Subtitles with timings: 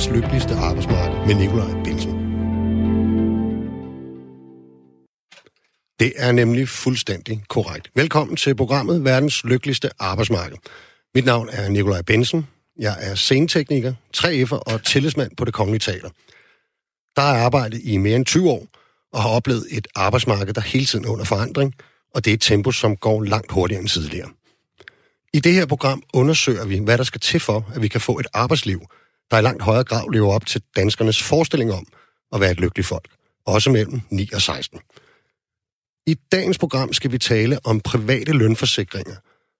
[0.00, 2.12] verdens lykkeligste arbejdsmarked med Nikolaj Bensen.
[6.00, 7.90] Det er nemlig fuldstændig korrekt.
[7.94, 10.56] Velkommen til programmet Verdens Lykkeligste Arbejdsmarked.
[11.14, 12.46] Mit navn er Nikolaj Bensen.
[12.78, 16.08] Jeg er scenetekniker, 3F'er og tillidsmand på det Kongelige Teater.
[17.16, 18.66] Der har jeg arbejdet i mere end 20 år
[19.12, 21.74] og har oplevet et arbejdsmarked, der hele tiden er under forandring,
[22.14, 24.28] og det er et tempo, som går langt hurtigere end tidligere.
[25.32, 28.18] I det her program undersøger vi, hvad der skal til for, at vi kan få
[28.18, 28.80] et arbejdsliv,
[29.30, 31.86] der i langt højere grad lever op til danskernes forestilling om
[32.32, 33.08] at være et lykkeligt folk,
[33.46, 34.80] også mellem 9 og 16.
[36.06, 39.16] I dagens program skal vi tale om private lønforsikringer,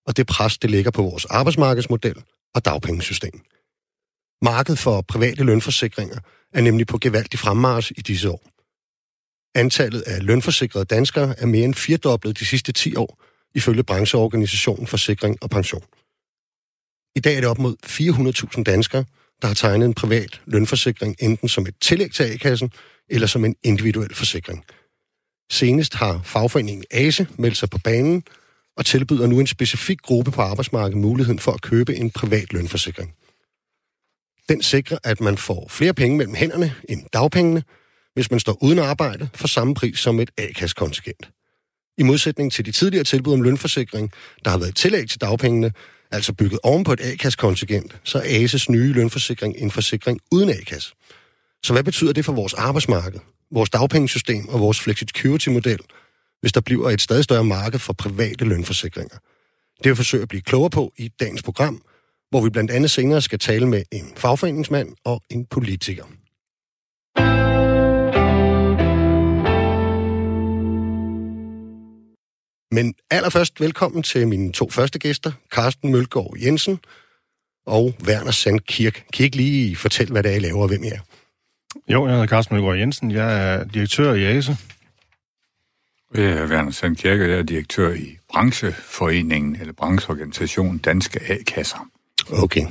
[0.07, 2.23] og det pres, det ligger på vores arbejdsmarkedsmodel
[2.55, 3.41] og dagpengesystem.
[4.43, 6.19] Markedet for private lønforsikringer
[6.53, 8.43] er nemlig på gevaldig fremmars i disse år.
[9.55, 13.23] Antallet af lønforsikrede danskere er mere end firedoblet de sidste 10 år,
[13.55, 15.85] ifølge brancheorganisationen Forsikring og Pension.
[17.17, 17.77] I dag er det op mod
[18.57, 19.05] 400.000 danskere,
[19.43, 22.71] der har tegnet en privat lønforsikring, enten som et tillæg til A-kassen
[23.09, 24.65] eller som en individuel forsikring.
[25.51, 28.23] Senest har fagforeningen ASE meldt sig på banen
[28.77, 33.15] og tilbyder nu en specifik gruppe på arbejdsmarkedet muligheden for at købe en privat lønforsikring.
[34.49, 37.63] Den sikrer, at man får flere penge mellem hænderne end dagpengene,
[38.15, 41.31] hvis man står uden arbejde for samme pris som et A-kassekontingent.
[41.99, 44.13] I modsætning til de tidligere tilbud om lønforsikring,
[44.45, 45.73] der har været tillæg til dagpengene,
[46.11, 50.95] altså bygget oven på et A-kassekontingent, så er ASES nye lønforsikring en forsikring uden A-kasse.
[51.63, 53.21] Så hvad betyder det for vores arbejdsmarked,
[53.53, 55.79] vores dagpengesystem og vores flexicurity-model,
[56.41, 59.17] hvis der bliver et stadig større marked for private lønforsikringer?
[59.83, 61.83] Det vil forsøge at blive klogere på i dagens program,
[62.31, 66.05] hvor vi blandt andet senere skal tale med en fagforeningsmand og en politiker.
[72.73, 76.79] Men allerførst velkommen til mine to første gæster, Carsten Mølgaard Jensen
[77.67, 78.95] og Werner Sand Kirk.
[79.13, 81.01] Kan I ikke lige fortælle, hvad det er, I laver og hvem I er?
[81.89, 83.11] Jo, jeg hedder Carsten Mølgaard Jensen.
[83.11, 84.57] Jeg er direktør i ASE.
[86.15, 91.89] Jeg er Werner Sand Kirk, og jeg er direktør i brancheforeningen, eller brancheorganisationen Danske A-kasser.
[92.33, 92.67] Okay.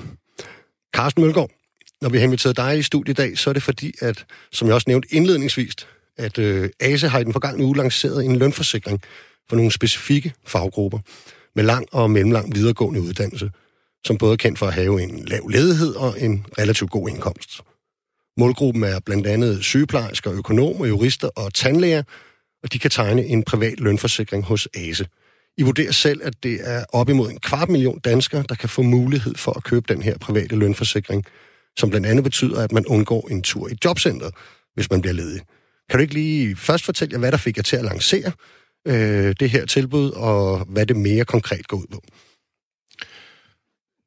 [0.95, 1.50] Carsten Mølgaard,
[2.01, 4.68] når vi har inviteret dig i studiet i dag, så er det fordi, at, som
[4.68, 5.74] jeg også nævnte indledningsvis,
[6.18, 9.01] at øh, ASE har i den forgangne uge lanceret en lønforsikring
[9.50, 11.00] for nogle specifikke faggrupper
[11.56, 13.52] med lang og mellemlang videregående uddannelse,
[14.06, 17.62] som både er kendt for at have en lav ledighed og en relativt god indkomst.
[18.38, 22.04] Målgruppen er blandt andet sygeplejersker, økonomer, jurister og tandlæger,
[22.64, 25.08] og de kan tegne en privat lønforsikring hos ASE.
[25.58, 28.81] I vurderer selv, at det er op imod en kvart million danskere, der kan få
[28.81, 31.26] mulighed for at købe den her private lønforsikring,
[31.78, 34.34] som blandt andet betyder, at man undgår en tur i jobcentret,
[34.74, 35.42] hvis man bliver ledig.
[35.90, 38.31] Kan du ikke lige først fortælle jer, hvad der fik jer til at lancere
[38.88, 42.01] øh, det her tilbud, og hvad det mere konkret går ud på?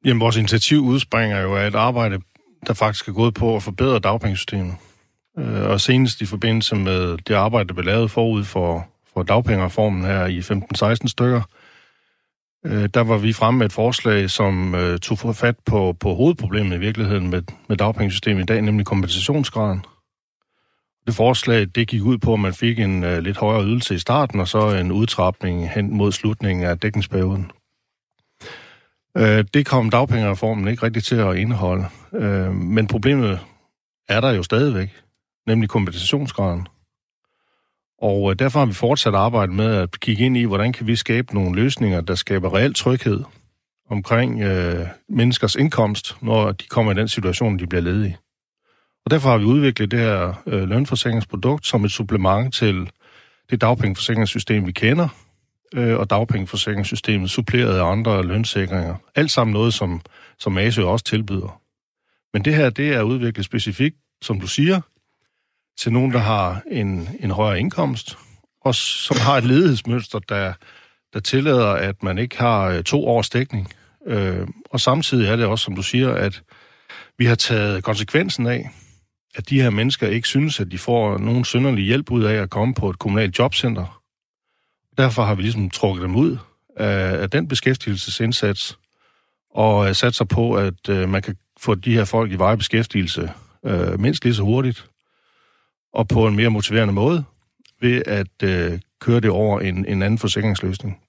[0.05, 2.19] Jamen, vores initiativ udspringer jo af et arbejde,
[2.67, 4.75] der faktisk er gået på at forbedre dagpengesystemet.
[5.37, 10.03] Øh, og senest i forbindelse med det arbejde, der blev lavet forud for, for dagpengereformen
[10.03, 11.41] her i 15-16 stykker,
[12.65, 16.75] øh, der var vi fremme med et forslag, som øh, tog fat på, på hovedproblemet
[16.75, 19.85] i virkeligheden med, med dagpengesystemet i dag, nemlig kompensationsgraden.
[21.05, 23.97] Det forslag, det gik ud på, at man fik en øh, lidt højere ydelse i
[23.97, 27.51] starten, og så en udtrapning hen mod slutningen af dækningsperioden.
[29.17, 31.85] Øh, det kom dagpengereformen ikke rigtig til at indeholde.
[32.13, 33.39] Øh, men problemet
[34.09, 34.89] er der jo stadigvæk,
[35.47, 36.67] nemlig kompensationsgraden.
[38.01, 40.95] Og øh, derfor har vi fortsat arbejdet med at kigge ind i, hvordan kan vi
[40.95, 43.23] skabe nogle løsninger, der skaber reel tryghed
[43.89, 48.17] omkring øh, menneskers indkomst, når de kommer i den situation, de bliver ledige.
[49.05, 52.89] Og derfor har vi udviklet det her øh, lønforsikringsprodukt som et supplement til
[53.49, 55.07] det dagpengeforsikringssystem, vi kender,
[55.73, 58.95] øh, og dagpengeforsikringssystemet suppleret af andre lønsikringer.
[59.15, 60.01] Alt sammen noget, som,
[60.39, 61.61] som ASE også tilbyder.
[62.33, 64.81] Men det her, det er udviklet specifikt, som du siger,
[65.79, 68.17] til nogen, der har en, en højere indkomst,
[68.61, 70.53] og som har et ledighedsmønster, der,
[71.13, 73.73] der tillader, at man ikke har øh, to års dækning.
[74.07, 76.43] Øh, og samtidig er det også, som du siger, at
[77.17, 78.69] vi har taget konsekvensen af,
[79.35, 82.49] at de her mennesker ikke synes, at de får nogen synderlig hjælp ud af at
[82.49, 84.01] komme på et kommunalt jobcenter.
[84.97, 86.37] Derfor har vi ligesom trukket dem ud
[86.77, 88.77] af, af den beskæftigelsesindsats,
[89.49, 92.57] og øh, sat sig på, at øh, man kan få de her folk i veje
[92.57, 93.31] beskæftigelse
[93.65, 94.85] øh, mindst lige så hurtigt,
[95.93, 97.23] og på en mere motiverende måde,
[97.81, 100.99] ved at øh, køre det over en, en anden forsikringsløsning.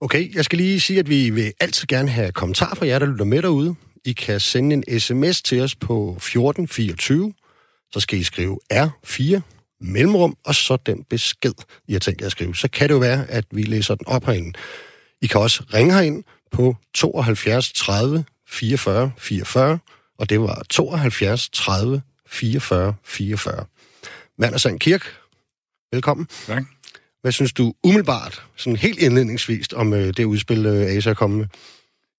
[0.00, 3.06] Okay, jeg skal lige sige, at vi vil altid gerne have kommentarer fra jer, der
[3.06, 3.74] lytter med derude.
[4.04, 7.32] I kan sende en sms til os på 1424.
[7.92, 9.40] Så skal I skrive R4
[9.80, 11.54] mellemrum, og så den besked,
[11.88, 12.56] I har tænkt jer at skrive.
[12.56, 14.58] Så kan det jo være, at vi læser den op herinde.
[15.22, 19.78] I kan også ringe herind på 72 30 44 44,
[20.18, 23.64] og det var 72 30 44 44.
[24.40, 25.16] Werner Sand Kirk,
[25.92, 26.28] velkommen.
[26.46, 26.62] Tak.
[27.22, 31.38] Hvad synes du umiddelbart, sådan helt indledningsvist, om øh, det udspil, øh, ASA er kommet
[31.38, 31.46] med?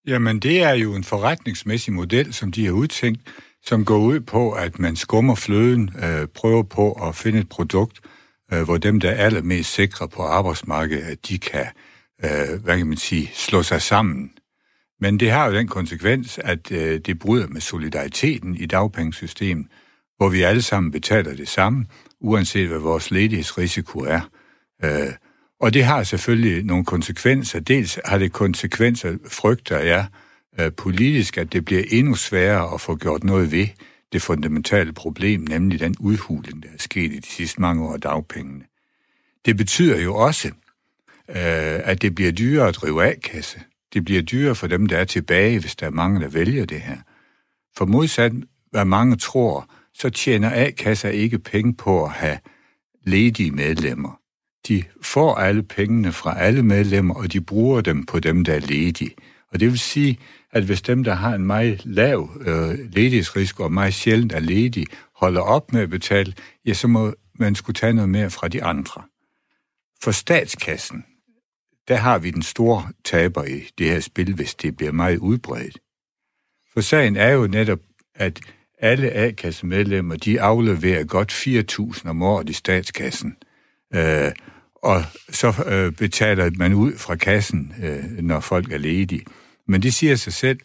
[0.07, 3.21] Jamen, det er jo en forretningsmæssig model, som de har udtænkt,
[3.63, 7.99] som går ud på, at man skummer fløden, øh, prøver på at finde et produkt,
[8.53, 11.65] øh, hvor dem, der er allermest sikre på arbejdsmarkedet, at de kan,
[12.23, 14.31] øh, hvad kan man sige, slå sig sammen.
[14.99, 19.67] Men det har jo den konsekvens, at øh, det bryder med solidariteten i dagpengesystemet,
[20.17, 21.85] hvor vi alle sammen betaler det samme,
[22.21, 24.21] uanset hvad vores ledighedsrisiko er.
[24.83, 25.13] Øh,
[25.61, 27.59] og det har selvfølgelig nogle konsekvenser.
[27.59, 30.05] Dels har det konsekvenser, frygter jeg,
[30.59, 33.67] øh, politisk, at det bliver endnu sværere at få gjort noget ved
[34.13, 38.01] det fundamentale problem, nemlig den udhuling, der er sket i de sidste mange år af
[38.01, 38.63] dagpengene.
[39.45, 40.47] Det betyder jo også,
[41.29, 43.59] øh, at det bliver dyrere at drive A-kasse.
[43.93, 46.81] Det bliver dyrere for dem, der er tilbage, hvis der er mange, der vælger det
[46.81, 46.97] her.
[47.77, 48.31] For modsat,
[48.71, 52.37] hvad mange tror, så tjener A-kasser ikke penge på at have
[53.05, 54.20] ledige medlemmer.
[54.67, 58.59] De får alle pengene fra alle medlemmer, og de bruger dem på dem, der er
[58.59, 59.11] ledige.
[59.51, 60.19] Og det vil sige,
[60.51, 64.85] at hvis dem, der har en meget lav øh, ledighedsrisiko og meget sjældent er ledige,
[65.15, 66.33] holder op med at betale,
[66.65, 69.01] ja, så må man skulle tage noget mere fra de andre.
[70.03, 71.05] For statskassen,
[71.87, 75.79] der har vi den store taber i det her spil, hvis det bliver meget udbredt.
[76.73, 77.79] For sagen er jo netop,
[78.15, 78.39] at
[78.79, 83.37] alle A-kassemedlemmer, de afleverer godt 4.000 om året i statskassen.
[83.93, 84.31] Øh,
[84.81, 89.25] og så øh, betaler man ud fra kassen, øh, når folk er ledige.
[89.67, 90.59] Men det siger sig selv,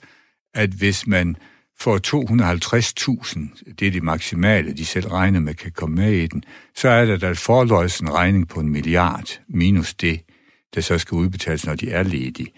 [0.54, 1.36] at hvis man
[1.80, 6.42] får 250.000, det er det maksimale, de selv regner med kan komme med i den,
[6.76, 10.20] så er der da forløjs en regning på en milliard, minus det,
[10.74, 12.52] der så skal udbetales, når de er ledige.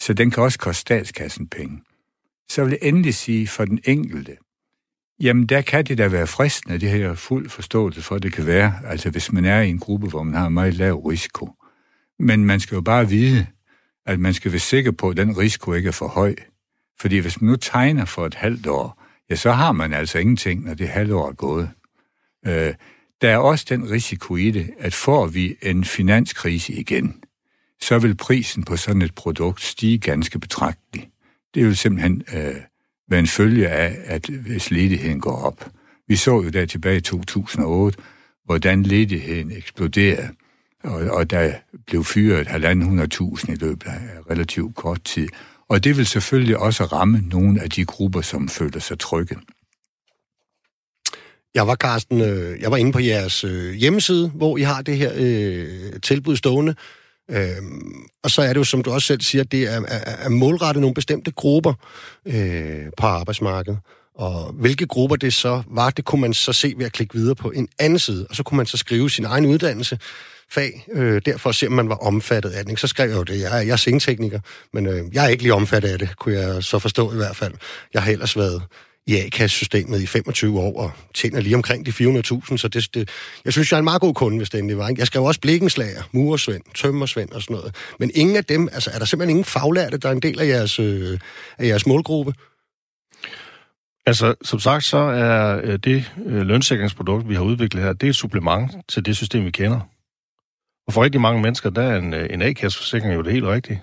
[0.00, 1.82] Så den kan også koste statskassen penge.
[2.50, 4.36] Så vil jeg endelig sige for den enkelte,
[5.20, 8.46] jamen der kan det da være fristende, det har jeg fuld forståelse for, det kan
[8.46, 11.50] være, altså hvis man er i en gruppe, hvor man har meget lav risiko.
[12.18, 13.46] Men man skal jo bare vide,
[14.06, 16.34] at man skal være sikker på, at den risiko ikke er for høj.
[17.00, 20.64] Fordi hvis man nu tegner for et halvt år, ja, så har man altså ingenting,
[20.64, 21.70] når det halve år er gået.
[22.46, 22.74] Øh,
[23.20, 27.22] der er også den risiko i det, at får vi en finanskrise igen,
[27.80, 31.08] så vil prisen på sådan et produkt stige ganske betragteligt.
[31.54, 32.54] Det vil simpelthen øh,
[33.08, 35.70] være en følge af, at hvis ledigheden går op.
[36.08, 37.98] Vi så jo der tilbage i 2008,
[38.44, 40.28] hvordan ledigheden eksploderede
[40.84, 41.52] og, og der
[41.86, 45.28] blev fyret halvanden hundrede tusind i løbet af relativt kort tid.
[45.68, 49.36] Og det vil selvfølgelig også ramme nogle af de grupper, som føler sig trygge.
[51.54, 54.96] Jeg var, Carsten, øh, jeg var inde på jeres øh, hjemmeside, hvor I har det
[54.96, 56.74] her øh, tilbud stående.
[57.30, 57.62] Øh,
[58.22, 60.80] og så er det jo, som du også selv siger, det er, er, er målrettet
[60.80, 61.74] nogle bestemte grupper
[62.26, 63.78] øh, på arbejdsmarkedet.
[64.14, 67.34] Og hvilke grupper det så var, det kunne man så se ved at klikke videre
[67.34, 68.26] på en anden side.
[68.30, 69.98] Og så kunne man så skrive sin egen uddannelse,
[70.50, 72.76] fag, øh, derfor at se, om man var omfattet af den.
[72.76, 73.40] Så skrev jeg jo det.
[73.40, 74.40] Jeg er, jeg er scenetekniker,
[74.72, 77.36] men øh, jeg er ikke lige omfattet af det, kunne jeg så forstå i hvert
[77.36, 77.54] fald.
[77.94, 78.62] Jeg har ellers været
[79.06, 83.08] i A-kassesystemet i 25 år og tjener lige omkring de 400.000, så det, det,
[83.44, 84.88] jeg synes, jeg er en meget god kunde, hvis det endelig var.
[84.88, 85.00] Ikke?
[85.00, 87.74] Jeg skrev også blikkenslager, murersvend, tømmersvend og sådan noget.
[87.98, 90.46] Men ingen af dem, altså er der simpelthen ingen faglærte, der er en del af
[90.46, 91.18] jeres, øh,
[91.58, 92.34] af jeres målgruppe?
[94.06, 98.10] Altså, som sagt, så er øh, det øh, lønsikringsprodukt, vi har udviklet her, det er
[98.10, 99.80] et supplement til det system, vi kender.
[100.86, 103.82] Og for rigtig mange mennesker, der er en, øh, en A-kasseforsikring jo det helt rigtige.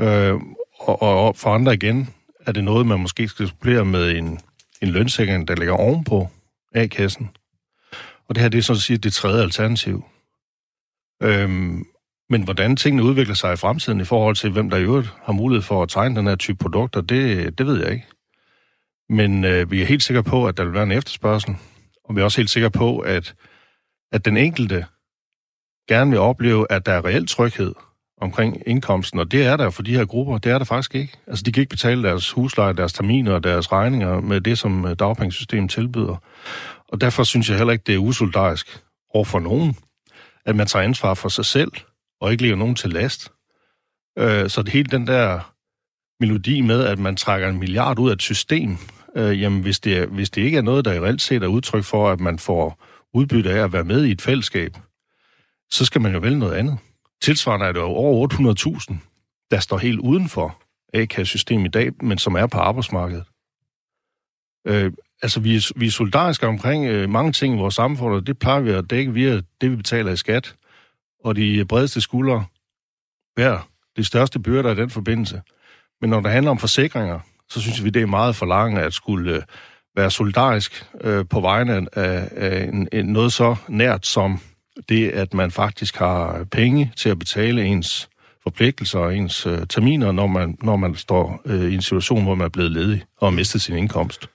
[0.00, 0.34] Øh,
[0.78, 2.08] og, og for andre igen,
[2.46, 4.40] er det noget, man måske skal supplere med en,
[4.82, 6.28] en lønsikring, der ligger ovenpå
[6.74, 7.30] A-kassen.
[8.28, 10.04] Og det her, det er sådan at sige det tredje alternativ.
[11.22, 11.86] Øhm,
[12.30, 15.32] men hvordan tingene udvikler sig i fremtiden i forhold til, hvem der i øvrigt har
[15.32, 18.06] mulighed for at tegne den her type produkter, det, det ved jeg ikke.
[19.08, 21.56] Men øh, vi er helt sikre på, at der vil være en efterspørgsel,
[22.04, 23.34] og vi er også helt sikre på, at,
[24.12, 24.86] at den enkelte
[25.88, 27.74] gerne vil opleve, at der er reel tryghed
[28.20, 31.12] omkring indkomsten, og det er der for de her grupper, det er der faktisk ikke.
[31.26, 34.84] Altså, de kan ikke betale deres husleje, deres terminer og deres regninger med det, som
[34.84, 36.16] øh, dagpengesystemet tilbyder.
[36.88, 38.82] Og derfor synes jeg heller ikke, det er usoldarisk
[39.14, 39.76] over for nogen,
[40.46, 41.72] at man tager ansvar for sig selv,
[42.20, 43.32] og ikke lægger nogen til last.
[44.18, 45.52] Øh, så det hele den der
[46.20, 48.76] melodi med, at man trækker en milliard ud af et system,
[49.16, 51.84] øh, jamen hvis det, hvis det ikke er noget, der i reelt set er udtryk
[51.84, 54.76] for, at man får udbytte af at være med i et fællesskab,
[55.70, 56.78] så skal man jo vælge noget andet.
[57.22, 58.28] Tilsvarende er det jo over
[58.90, 58.94] 800.000,
[59.50, 60.62] der står helt uden for
[60.94, 63.24] A-kassesystemet i dag, men som er på arbejdsmarkedet.
[64.66, 64.92] Øh,
[65.22, 68.38] altså, vi er, vi er solidariske omkring øh, mange ting i vores samfund, og det
[68.38, 70.54] plejer vi at dække via det, vi betaler i skat.
[71.24, 72.44] Og de bredeste skuldre
[73.36, 75.42] bærer de største byrder i den forbindelse.
[76.00, 78.94] Men når det handler om forsikringer, så synes vi, det er meget for langt at
[78.94, 79.42] skulle øh,
[79.96, 84.40] være solidarisk øh, på vegne af, af en, en, noget så nært som
[84.88, 88.08] det, at man faktisk har penge til at betale ens
[88.42, 92.34] forpligtelser og ens øh, terminer, når man, når man står øh, i en situation, hvor
[92.34, 94.28] man er blevet ledig og har mistet sin indkomst.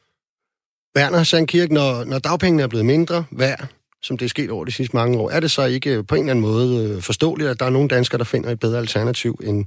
[0.97, 3.67] Werner Sandkirk, når, når dagpengene er blevet mindre værd,
[4.01, 6.21] som det er sket over de sidste mange år, er det så ikke på en
[6.21, 9.39] eller anden måde øh, forståeligt, at der er nogle danskere, der finder et bedre alternativ
[9.43, 9.65] end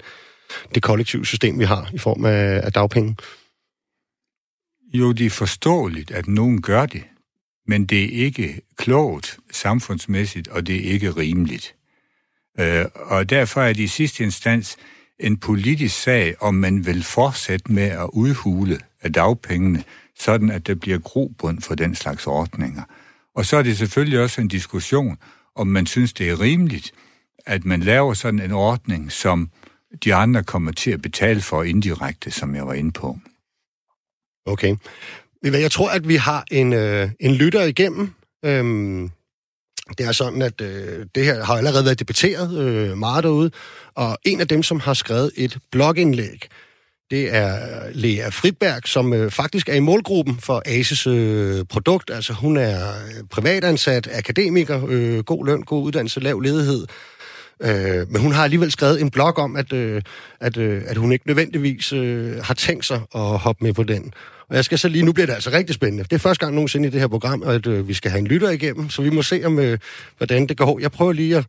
[0.75, 3.17] det kollektive system, vi har i form af, af dagpenge?
[4.95, 7.03] Jo, det er forståeligt, at nogen gør det,
[7.67, 11.75] men det er ikke klogt samfundsmæssigt, og det er ikke rimeligt.
[12.61, 14.77] Øh, og derfor er det i sidste instans
[15.19, 19.85] en politisk sag, om man vil fortsætte med at udhule af dagpengene,
[20.19, 22.83] sådan at der bliver grobund for den slags ordninger.
[23.35, 25.19] Og så er det selvfølgelig også en diskussion,
[25.55, 26.93] om man synes, det er rimeligt,
[27.47, 29.51] at man laver sådan en ordning, som
[30.05, 33.19] de andre kommer til at betale for indirekte, som jeg var inde på.
[34.47, 34.77] Okay.
[35.45, 38.11] Jeg tror, at vi har en, øh, en lytter igennem.
[38.45, 39.11] Øhm,
[39.99, 43.51] det er sådan, at øh, det her har allerede været debatteret øh, meget derude,
[43.95, 46.49] og en af dem, som har skrevet et blogindlæg,
[47.11, 47.59] det er
[47.93, 52.11] Lea Fritberg, som øh, faktisk er i målgruppen for ASES øh, produkt.
[52.11, 56.87] Altså hun er øh, privatansat, akademiker, øh, god løn, god uddannelse, lav ledighed.
[57.63, 60.03] Øh, men hun har alligevel skrevet en blog om, at, øh,
[60.41, 64.13] at, øh, at hun ikke nødvendigvis øh, har tænkt sig at hoppe med på den.
[64.49, 66.05] Og jeg skal så lige, nu bliver det altså rigtig spændende.
[66.05, 68.27] Det er første gang nogensinde i det her program, at øh, vi skal have en
[68.27, 69.79] lytter igennem, så vi må se, om øh,
[70.19, 70.81] hvordan det går.
[70.81, 71.47] Jeg prøver lige at,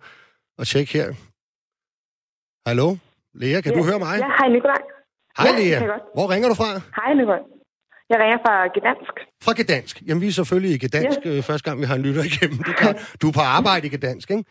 [0.60, 1.08] at tjekke her.
[2.68, 2.96] Hallo?
[3.34, 3.80] Lea, kan ja.
[3.80, 4.16] du høre mig?
[4.20, 4.82] Ja, hej Nikolaj.
[5.38, 5.98] Hej ja, Lea.
[6.14, 6.70] Hvor ringer du fra?
[7.00, 7.44] Hej Nikolaj.
[8.10, 9.16] Jeg ringer fra Gdansk.
[9.46, 10.02] Fra Gdansk.
[10.08, 11.30] Jamen, vi er selvfølgelig i Gdansk, ja.
[11.30, 12.60] øh, første gang vi har en lytter igennem.
[12.60, 14.44] Er Du er på arbejde i Gdansk, ikke?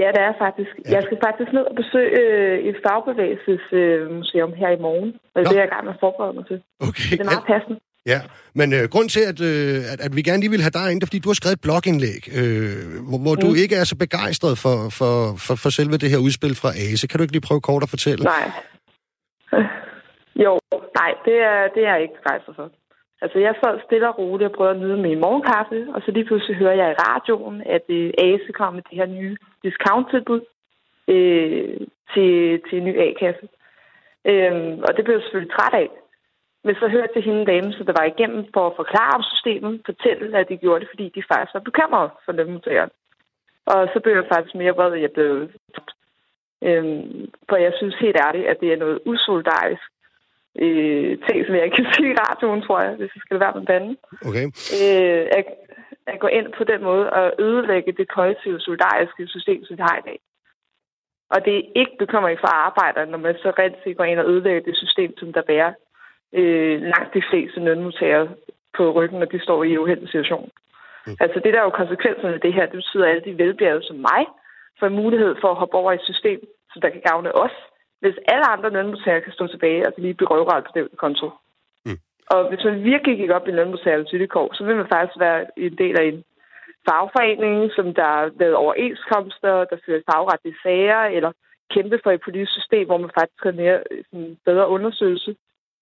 [0.00, 0.72] Ja, det er faktisk.
[0.76, 0.90] Ja.
[0.94, 5.10] Jeg skal faktisk ned og besøge øh, et fagbevægelsesmuseum øh, her i morgen.
[5.34, 6.58] Og det er jeg i gang med at forberede mig til.
[6.88, 7.10] Okay.
[7.10, 7.78] Det er meget passende.
[8.12, 8.20] Ja,
[8.60, 11.02] men øh, grund til, at, øh, at, at vi gerne lige vil have dig ind,
[11.02, 13.42] er, fordi du har skrevet et blogindlæg, øh, hvor, hvor mm.
[13.44, 15.14] du ikke er så begejstret for, for,
[15.46, 17.06] for, for selve det her udspil fra ASE.
[17.06, 18.24] Kan du ikke lige prøve kort at fortælle?
[18.34, 18.46] Nej.
[20.44, 20.52] Jo,
[21.00, 22.66] nej, det er, det er jeg ikke begejstret for.
[23.22, 26.28] Altså, jeg sad stille og roligt og prøvede at nyde min morgenkaffe, og så lige
[26.28, 29.36] pludselig hører jeg i radioen, at øh, ASE kommer med det her nye
[29.66, 30.42] discount-tilbud
[31.14, 31.80] øh,
[32.12, 32.30] til,
[32.66, 33.46] til en ny A-kasse.
[34.30, 35.88] Øhm, og det blev jeg selvfølgelig træt af.
[36.66, 39.80] Men så hørte jeg hende dame, så der var igennem for at forklare om systemet,
[39.90, 42.92] fortælle, at de gjorde det, fordi de faktisk var bekymrede for lønmodtageren.
[43.66, 45.30] Og så blev jeg faktisk mere vred, at jeg blev
[46.66, 49.86] øhm, For jeg synes helt ærligt, at det er noget usolidarisk
[50.64, 53.54] øh, ting, som jeg ikke kan sige i radioen, tror jeg, hvis jeg skal være
[53.56, 53.96] med banden.
[54.28, 54.46] Okay.
[54.82, 55.46] Øh, at,
[56.06, 59.98] at gå ind på den måde og ødelægge det kollektive solidariske system, som vi har
[59.98, 60.18] i dag.
[61.30, 64.30] Og det er ikke bekymring for arbejdere, når man så rent set går ind og
[64.30, 65.72] ødelægger det system, som der bærer
[66.32, 68.28] øh, langt de fleste lønmodtagere
[68.76, 70.50] på ryggen, når de står i uheldig situation.
[71.06, 71.16] Mm.
[71.20, 73.86] Altså det der er jo konsekvenserne af det her, det betyder, at alle de velbjergede
[73.86, 74.22] som mig
[74.80, 76.40] får mulighed for at hoppe over i et system,
[76.72, 77.56] som der kan gavne os,
[78.00, 81.30] hvis alle andre lønmodtagere kan stå tilbage og lige blive røvret på den konto.
[82.32, 85.78] Og hvis man virkelig gik op i lønmodtagernes vilkår, så vil man faktisk være en
[85.78, 86.24] del af en
[86.88, 91.32] fagforening, som der lavet overenskomster, der fører fagretlige sager, eller
[91.74, 93.78] kæmpe for et politisk system, hvor man faktisk træner mere
[94.10, 95.36] sådan, bedre undersøgelse.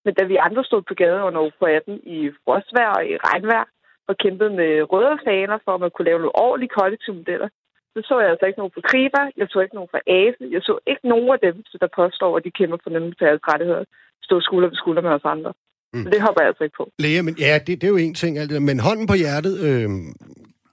[0.04, 3.64] Men da vi andre stod på gaden under på 18 i frostvær og i regnvejr,
[4.08, 7.48] og kæmpede med røde faner for, at man kunne lave nogle ordentlige kollektive modeller,
[7.94, 10.62] så så jeg altså ikke nogen fra Kriba, jeg så ikke nogen fra ASE, jeg
[10.62, 13.84] så ikke nogen af dem, der påstår, at de kæmper for nemlig rettigheder,
[14.22, 15.52] stå skulder ved skulder med os andre.
[15.94, 16.04] Mm.
[16.12, 16.90] Det hopper jeg altså ikke på.
[16.98, 19.54] Lea, men ja, det, det er jo en ting, alt det men hånden på hjertet,
[19.68, 19.88] øh,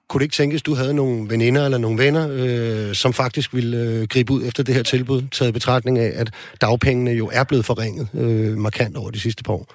[0.07, 3.77] kunne det ikke tænkes, du havde nogle veninder eller nogle venner, øh, som faktisk ville
[3.83, 6.27] øh, gribe ud efter det her tilbud, taget betragtning af, at
[6.61, 9.65] dagpengene jo er blevet forringet øh, markant over de sidste par år?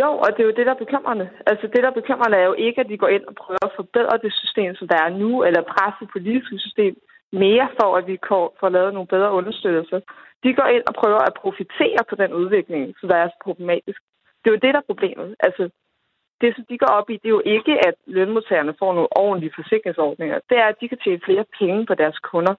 [0.00, 1.26] Jo, og det er jo det, der er bekymrende.
[1.50, 3.76] Altså det, der er bekymrende, er jo ikke, at de går ind og prøver at
[3.80, 6.94] forbedre det system, som der er nu, eller presse det politiske system
[7.32, 8.18] mere for, at vi
[8.60, 10.00] får lavet nogle bedre understøttelser.
[10.44, 14.00] De går ind og prøver at profitere på den udvikling, så der er så problematisk.
[14.40, 15.36] Det er jo det, der er problemet.
[15.40, 15.70] Altså,
[16.40, 19.56] det, som de går op i, det er jo ikke, at lønmodtagerne får nogle ordentlige
[19.58, 20.38] forsikringsordninger.
[20.50, 22.54] Det er, at de kan tjene flere penge på deres kunder.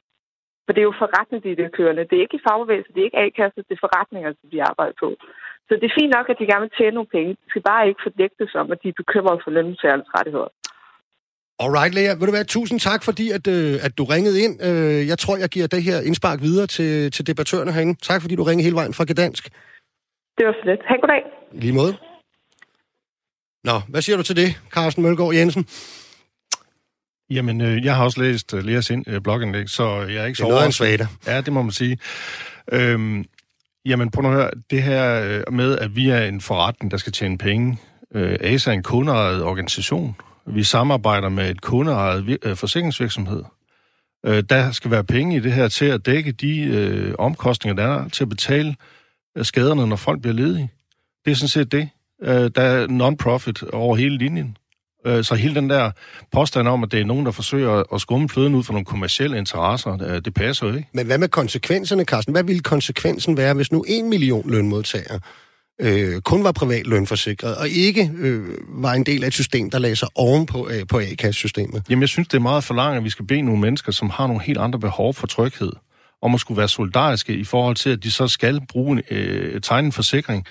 [0.65, 2.07] For det er jo forretning, de er kørende.
[2.09, 4.95] Det er ikke i fagbevægelse, det er ikke A-kasse, det er forretninger, som de arbejder
[5.03, 5.09] på.
[5.67, 7.31] Så det er fint nok, at de gerne vil tjene nogle penge.
[7.41, 10.49] De skal bare ikke fordægte sig om, at de er bekymrede for lønmodtagernes rettigheder.
[11.63, 12.13] Alright, Lea.
[12.15, 14.63] Vil du være tusind tak, fordi at, øh, at du ringede ind.
[14.63, 17.99] Øh, jeg tror, jeg giver det her indspark videre til, til debattørerne herinde.
[18.01, 19.43] Tak, fordi du ringede hele vejen fra Gdansk.
[20.37, 20.79] Det var så lidt.
[20.87, 21.23] Ha' goddag.
[21.53, 21.93] I lige måde.
[23.63, 25.65] Nå, hvad siger du til det, Carsten Mølgaard Jensen?
[27.29, 30.37] Jamen, øh, jeg har også læst uh, Leas ind, uh, blogindlæg, så jeg er ikke
[30.37, 31.09] så Det er noget.
[31.27, 31.97] Ja, det må man sige.
[32.71, 33.25] Øhm,
[33.85, 37.13] Jamen, prøv at høre, det her øh, med, at vi er en forretning, der skal
[37.13, 37.77] tjene penge.
[38.15, 40.15] Øh, ASA er en kundeejet organisation.
[40.45, 43.43] Vi samarbejder med et kundeejet øh, forsikringsvirksomhed.
[44.25, 47.89] Øh, der skal være penge i det her til at dække de øh, omkostninger, der
[47.89, 48.75] er til at betale
[49.37, 50.71] øh, skaderne, når folk bliver ledige.
[51.25, 51.89] Det er sådan set det.
[52.55, 54.57] Der er non-profit over hele linjen.
[55.05, 55.91] Øh, så hele den der
[56.31, 59.37] påstand om, at det er nogen, der forsøger at skumme fløden ud for nogle kommersielle
[59.37, 60.87] interesser, øh, det passer jo ikke.
[60.93, 62.31] Men hvad med konsekvenserne, Carsten?
[62.31, 65.19] Hvad ville konsekvensen være, hvis nu en million lønmodtagere
[65.81, 69.79] øh, kun var privat lønforsikret, og ikke øh, var en del af et system, der
[69.79, 71.83] lagde sig ovenpå øh, på A-kassesystemet?
[71.89, 74.09] Jamen, jeg synes, det er meget for langt, at vi skal bede nogle mennesker, som
[74.09, 75.71] har nogle helt andre behov for tryghed,
[76.21, 79.85] om at skulle være solidariske i forhold til, at de så skal bruge øh, tegne
[79.85, 80.45] en forsikring,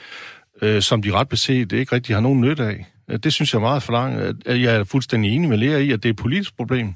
[0.62, 2.86] øh, som de ret beset ikke rigtig har nogen nytte af.
[3.22, 4.46] Det synes jeg er meget for langt.
[4.46, 6.94] Jeg er fuldstændig enig med Lea i, at det er et politisk problem.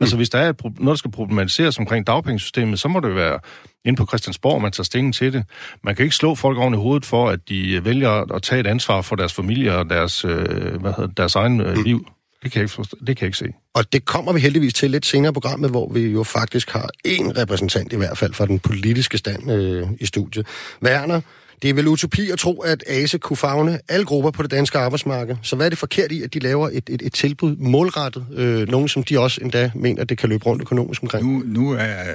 [0.00, 3.38] Altså, hvis der er et, noget, der skal problematiseres omkring dagpengesystemet, så må det være
[3.84, 5.44] ind på Christiansborg, man tager stilling til det.
[5.84, 8.66] Man kan ikke slå folk oven i hovedet for, at de vælger at tage et
[8.66, 11.82] ansvar for deres familie og deres, øh, hvad hedder, deres egen øh, mm.
[11.82, 12.06] liv.
[12.42, 13.52] Det kan, jeg ikke forstå, det kan jeg ikke se.
[13.74, 16.88] Og det kommer vi heldigvis til lidt senere i programmet, hvor vi jo faktisk har
[17.04, 20.46] en repræsentant i hvert fald fra den politiske stand øh, i studiet.
[20.82, 21.20] Werner,
[21.62, 24.78] det er vel utopi at tro, at ASE kunne fagne alle grupper på det danske
[24.78, 25.36] arbejdsmarked.
[25.42, 28.26] Så hvad er det forkert i, at de laver et, et, et tilbud målrettet?
[28.34, 31.26] Øh, nogen, som de også endda mener, at det kan løbe rundt økonomisk omkring?
[31.26, 32.14] Nu, nu er...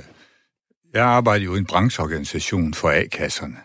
[0.93, 3.57] Jeg arbejder jo i en brancheorganisation for A-kasserne,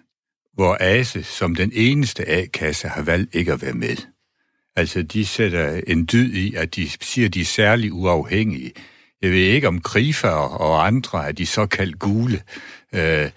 [0.55, 3.97] hvor ASE som den eneste A-kasse har valgt ikke at være med.
[4.77, 8.73] Altså, de sætter en dyd i, at de siger, at de er særlig uafhængige.
[9.23, 12.43] Jeg ved ikke, om Krifa og andre er de såkaldt gule.
[12.95, 13.31] Øh,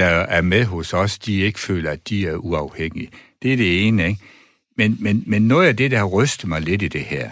[0.00, 3.10] der er med hos os, de ikke føler, at de er uafhængige.
[3.42, 4.20] Det er det ene, ikke?
[4.76, 7.30] Men, men, men noget af det, der har rystet mig lidt i det her,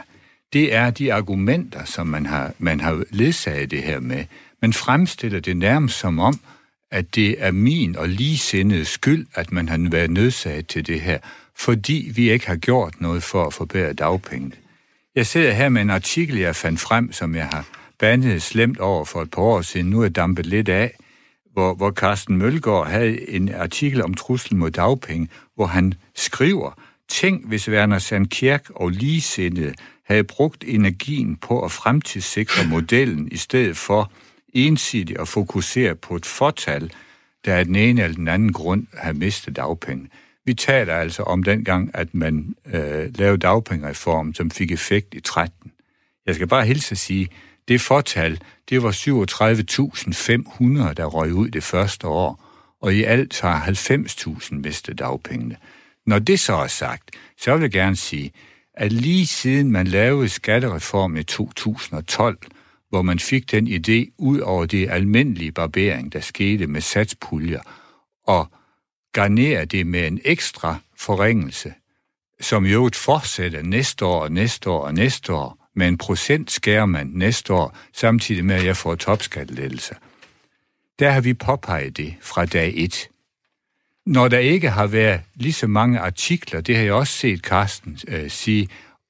[0.52, 4.24] det er de argumenter, som man har, man har ledsaget det her med.
[4.62, 6.40] Man fremstiller det nærmest som om,
[6.90, 11.18] at det er min og ligesindede skyld, at man har været nødsaget til det her,
[11.56, 14.54] fordi vi ikke har gjort noget for at forbedre dagpengene.
[15.14, 17.64] Jeg sidder her med en artikel, jeg fandt frem, som jeg har
[17.98, 19.90] bandet slemt over for et par år siden.
[19.90, 20.92] Nu er dampet lidt af
[21.58, 27.48] hvor, hvor Carsten Mølgaard havde en artikel om truslen mod dagpenge, hvor han skriver, Tænk,
[27.48, 34.12] hvis Werner Sandkirk og ligesindede havde brugt energien på at fremtidssikre modellen, i stedet for
[34.52, 36.92] ensidigt at fokusere på et fortal,
[37.44, 40.08] der af den ene eller den anden grund har mistet dagpenge.
[40.44, 45.20] Vi taler altså om den gang, at man øh, lavede dagpengereformen, som fik effekt i
[45.20, 45.72] 13.
[46.26, 47.28] Jeg skal bare hilse at sige,
[47.68, 52.44] det fortal, det var 37.500, der røg ud det første år,
[52.82, 55.56] og i alt har 90.000 mistet dagpengene.
[56.06, 58.32] Når det så er sagt, så vil jeg gerne sige,
[58.74, 62.38] at lige siden man lavede skattereformen i 2012,
[62.88, 67.60] hvor man fik den idé ud over det almindelige barbering, der skete med satspuljer,
[68.26, 68.48] og
[69.12, 71.74] garnere det med en ekstra forringelse,
[72.40, 76.86] som jo fortsætter næste år og næste år og næste år, med en procent skærer
[76.86, 79.94] man næste år, samtidig med, at jeg får topskattelettelser.
[80.98, 83.08] Der har vi påpeget det fra dag 1.
[84.06, 87.98] Når der ikke har været lige så mange artikler, det har jeg også set Carsten
[88.08, 88.68] øh, sige,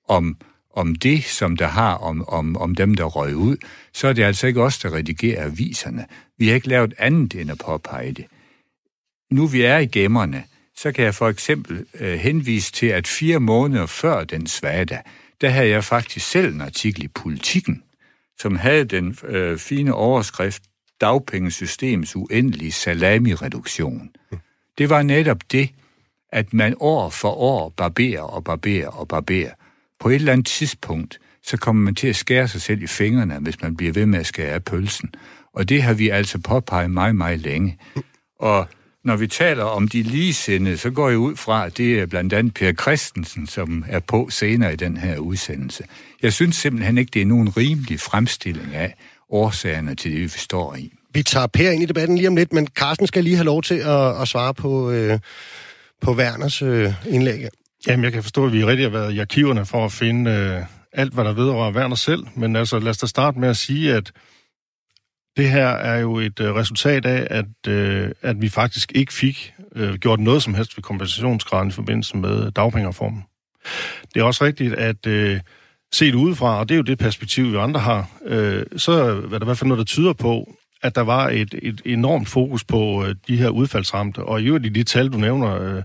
[0.08, 0.36] om,
[0.74, 3.56] om det, som der har om, om, om dem, der røg ud,
[3.92, 6.06] så er det altså ikke os, der redigerer aviserne.
[6.38, 8.24] Vi har ikke lavet andet end at påpege det.
[9.30, 10.44] Nu vi er i gemmerne,
[10.76, 15.02] så kan jeg for eksempel øh, henvise til, at fire måneder før den svada,
[15.40, 17.82] der havde jeg faktisk selv en artikel i Politikken,
[18.38, 20.62] som havde den øh, fine overskrift
[21.00, 24.10] Dagpengesystemets uendelige salami-reduktion.
[24.78, 25.70] Det var netop det,
[26.32, 29.52] at man år for år barberer og barberer og barberer.
[30.00, 33.38] På et eller andet tidspunkt, så kommer man til at skære sig selv i fingrene,
[33.38, 35.14] hvis man bliver ved med at skære af pølsen.
[35.52, 37.78] Og det har vi altså påpeget meget, meget længe.
[38.38, 38.68] Og
[39.04, 42.32] når vi taler om de ligesindede, så går jeg ud fra, at det er blandt
[42.32, 45.84] andet Per Christensen, som er på senere i den her udsendelse.
[46.22, 48.94] Jeg synes simpelthen ikke, det er nogen rimelig fremstilling af
[49.30, 50.92] årsagerne til det, vi står i.
[51.14, 53.62] Vi tager Per ind i debatten lige om lidt, men Carsten skal lige have lov
[53.62, 55.18] til at, at svare på, øh,
[56.00, 57.48] på Werners øh, indlæg.
[57.86, 60.62] Jamen, jeg kan forstå, at vi rigtig har været i arkiverne for at finde øh,
[60.92, 62.26] alt, hvad der vedrører Werner selv.
[62.34, 64.12] Men altså, lad os da starte med at sige, at
[65.38, 69.54] det her er jo et øh, resultat af, at, øh, at vi faktisk ikke fik
[69.76, 73.24] øh, gjort noget som helst ved kompensationsgraden i forbindelse med dagpengereformen.
[74.14, 75.40] Det er også rigtigt, at øh,
[75.92, 79.42] set udefra, og det er jo det perspektiv, vi andre har, øh, så er der
[79.42, 83.04] i hvert fald noget, der tyder på, at der var et, et enormt fokus på
[83.04, 84.18] øh, de her udfaldsramte.
[84.18, 85.82] Og i øvrigt i de tal, du nævner, øh,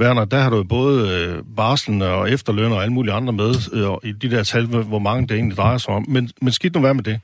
[0.00, 3.54] Werner, der har du jo både øh, barslen og efterløn og alle mulige andre med
[3.72, 6.04] øh, i de der tal, hvor mange det egentlig drejer sig om.
[6.08, 7.20] Men, men skidt nu være med det.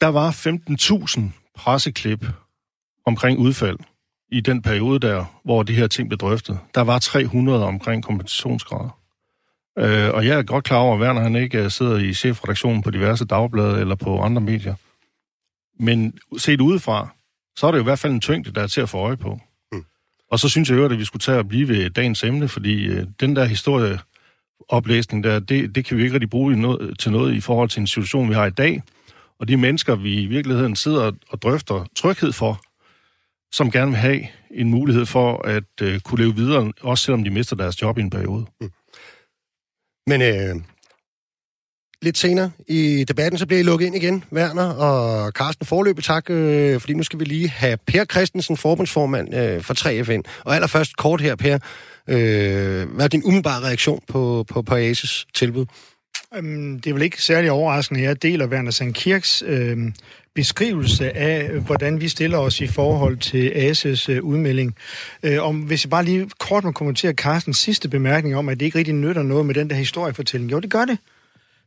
[0.00, 1.20] Der var 15.000
[1.56, 2.26] presseklip
[3.06, 3.78] omkring udfald
[4.32, 6.58] i den periode der, hvor de her ting blev drøftet.
[6.74, 9.00] Der var 300 omkring kompensationsgrader.
[9.78, 12.82] Øh, og jeg er godt klar over, at Werner han ikke øh, sidder i chefredaktionen
[12.82, 14.74] på diverse dagblade eller på andre medier.
[15.78, 17.08] Men set udefra,
[17.56, 19.16] så er det jo i hvert fald en tyngde, der er til at få øje
[19.16, 19.40] på.
[19.72, 19.84] Mm.
[20.30, 22.84] Og så synes jeg jo, at vi skulle tage og blive ved dagens emne, fordi
[22.84, 27.34] øh, den der historieoplæsning der, det, det kan vi ikke rigtig bruge noget, til noget
[27.34, 28.82] i forhold til en situation, vi har i dag.
[29.40, 32.60] Og de mennesker, vi i virkeligheden sidder og drøfter tryghed for,
[33.52, 37.30] som gerne vil have en mulighed for at øh, kunne leve videre, også selvom de
[37.30, 38.46] mister deres job i en periode.
[38.60, 38.70] Mm.
[40.06, 40.56] Men øh,
[42.02, 46.04] lidt senere i debatten, så bliver I lukket ind igen, Werner og Carsten forløbet.
[46.04, 50.42] tak, øh, fordi nu skal vi lige have Per Christensen, forbundsformand øh, for 3FN.
[50.44, 51.58] Og allerførst kort her, Per.
[52.08, 55.66] Øh, hvad er din umiddelbare reaktion på, på, på ACES tilbud?
[56.36, 58.02] Øhm, det er vel ikke særlig overraskende.
[58.02, 59.78] Jeg deler Werner Sankirks øh,
[60.34, 64.74] beskrivelse af, hvordan vi stiller os i forhold til ASES øh, udmelding.
[65.22, 68.66] Øh, om, hvis jeg bare lige kort må kommentere Carstens sidste bemærkning om, at det
[68.66, 70.52] ikke rigtig nytter noget med den der historiefortælling.
[70.52, 70.98] Jo, det gør det.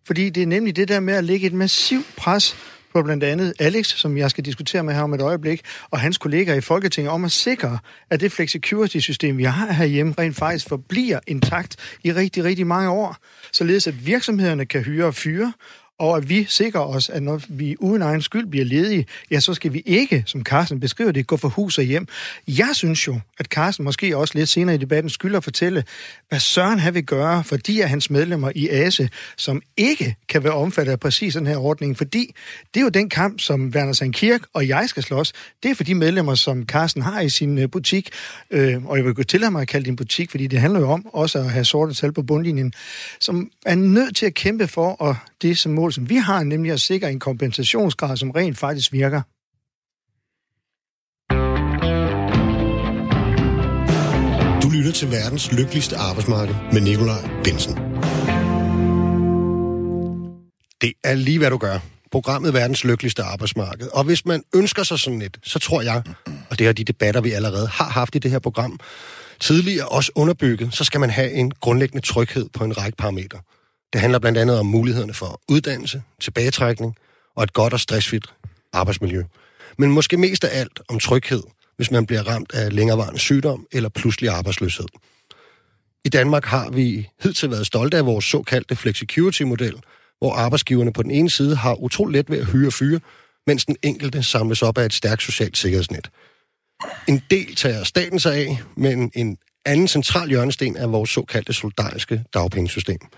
[0.06, 2.56] Fordi det er nemlig det der med at lægge et massivt pres
[2.94, 6.18] på blandt andet Alex, som jeg skal diskutere med her om et øjeblik, og hans
[6.18, 7.80] kolleger i Folketinget om at sikre,
[8.10, 13.18] at det flexicurity-system, vi har herhjemme, rent faktisk forbliver intakt i rigtig, rigtig mange år,
[13.52, 15.54] således at virksomhederne kan hyre og fyre,
[16.04, 19.54] og at vi sikrer os, at når vi uden egen skyld bliver ledige, ja, så
[19.54, 22.08] skal vi ikke, som Carsten beskriver det, gå for hus og hjem.
[22.48, 25.84] Jeg synes jo, at Carsten måske også lidt senere i debatten skylder at fortælle,
[26.30, 30.44] hvad Søren han vil gøre for de af hans medlemmer i ASE, som ikke kan
[30.44, 32.36] være omfattet af præcis den her ordning, fordi
[32.74, 35.34] det er jo den kamp, som Werner Sankirk og jeg skal slås.
[35.63, 38.10] Det er for de medlemmer, som Carsten har i sin øh, butik,
[38.52, 40.92] øh, og jeg vil gå til ham at kalde din butik, fordi det handler jo
[40.92, 42.74] om også at have sorte tal på bundlinjen,
[43.20, 46.72] som er nødt til at kæmpe for, at det som mål, som vi har, nemlig
[46.72, 49.22] at sikre en kompensationsgrad, som rent faktisk virker.
[54.64, 57.74] Du lytter til verdens lykkeligste arbejdsmarked med Nikolaj Bensen.
[60.82, 61.80] Det er lige, hvad du gør.
[62.12, 63.88] Programmet Verdens Lykkeligste Arbejdsmarked.
[63.88, 66.04] Og hvis man ønsker sig sådan et, så tror jeg,
[66.50, 68.80] og det er de debatter, vi allerede har haft i det her program,
[69.40, 73.40] tidligere også underbygget, så skal man have en grundlæggende tryghed på en række parametre.
[73.94, 76.96] Det handler blandt andet om mulighederne for uddannelse, tilbagetrækning
[77.36, 78.26] og et godt og stressfrit
[78.74, 79.24] arbejdsmiljø.
[79.78, 81.44] Men måske mest af alt om tryghed,
[81.76, 84.86] hvis man bliver ramt af længerevarende sygdom eller pludselig arbejdsløshed.
[86.06, 89.76] I Danmark har vi hidtil været stolte af vores såkaldte flexicurity-model,
[90.20, 93.00] hvor arbejdsgiverne på den ene side har utrolig let ved at hyre fyre,
[93.48, 96.10] mens den enkelte samles op af et stærkt socialt sikkerhedsnet.
[97.08, 102.24] En del tager staten sig af, men en anden central hjørnesten er vores såkaldte solidariske
[102.34, 103.00] dagpengesystem–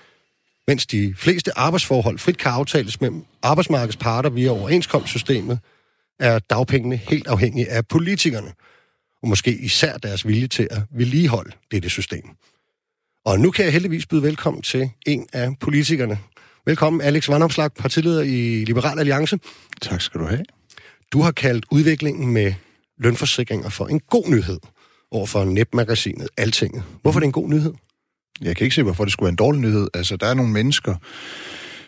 [0.67, 5.59] mens de fleste arbejdsforhold frit kan aftales mellem arbejdsmarkedets parter via overenskomstsystemet,
[6.19, 8.53] er dagpengene helt afhængige af politikerne,
[9.21, 12.23] og måske især deres vilje til at vedligeholde dette system.
[13.25, 16.19] Og nu kan jeg heldigvis byde velkommen til en af politikerne.
[16.65, 19.39] Velkommen, Alex Vandopslag, partileder i Liberal Alliance.
[19.81, 20.43] Tak skal du have.
[21.11, 22.53] Du har kaldt udviklingen med
[22.97, 24.59] lønforsikringer for en god nyhed
[25.11, 26.83] over for netmagasinet Altinget.
[27.01, 27.73] Hvorfor er det en god nyhed?
[28.41, 29.87] Jeg kan ikke se, hvorfor det skulle være en dårlig nyhed.
[29.93, 30.95] Altså, der er nogle mennesker,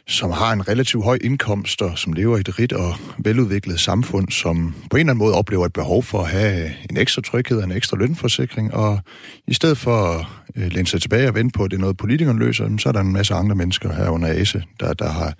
[0.08, 4.30] som har en relativt høj indkomst og som lever i et rigt og veludviklet samfund,
[4.30, 7.58] som på en eller anden måde oplever et behov for at have en ekstra tryghed
[7.58, 9.00] og en ekstra lønforsikring, og
[9.48, 11.98] i stedet for at øh, læne sig tilbage og vente på, at det er noget,
[11.98, 15.34] politikerne løser, så er der en masse andre mennesker her under ASE, der, der har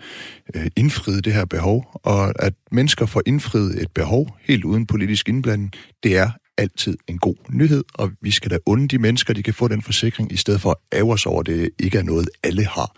[0.56, 5.30] øh, indfriet det her behov, og at mennesker får indfriet et behov helt uden politisk
[5.30, 5.72] indblanding,
[6.04, 9.54] det er altid en god nyhed, og vi skal da unde de mennesker, de kan
[9.54, 12.30] få den forsikring, i stedet for at ære os over, at det ikke er noget,
[12.44, 12.92] alle har.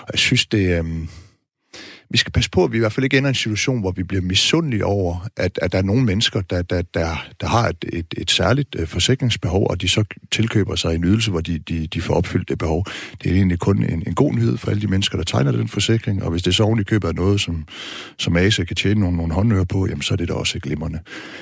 [0.00, 0.84] Og jeg synes, det, øh,
[2.10, 3.90] vi skal passe på, at vi i hvert fald ikke ender i en situation, hvor
[3.90, 7.68] vi bliver misundelige over, at, at der er nogle mennesker, der, der, der, der har
[7.68, 11.58] et, et, et særligt øh, forsikringsbehov, og de så tilkøber sig en ydelse, hvor de,
[11.58, 12.86] de, de får opfyldt det behov.
[13.22, 15.68] Det er egentlig kun en, en god nyhed for alle de mennesker, der tegner den
[15.68, 17.64] forsikring, og hvis det så ordentligt køber noget, som,
[18.18, 20.98] som ASE kan tjene nogle, nogle håndører på, jamen så er det da også glimrende.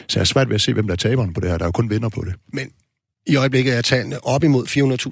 [0.08, 1.58] Så jeg er svært ved at se, hvem der er taberen på det her.
[1.58, 2.34] Der er jo kun vinder på det.
[2.52, 2.68] Men
[3.26, 4.66] i øjeblikket er tallene op imod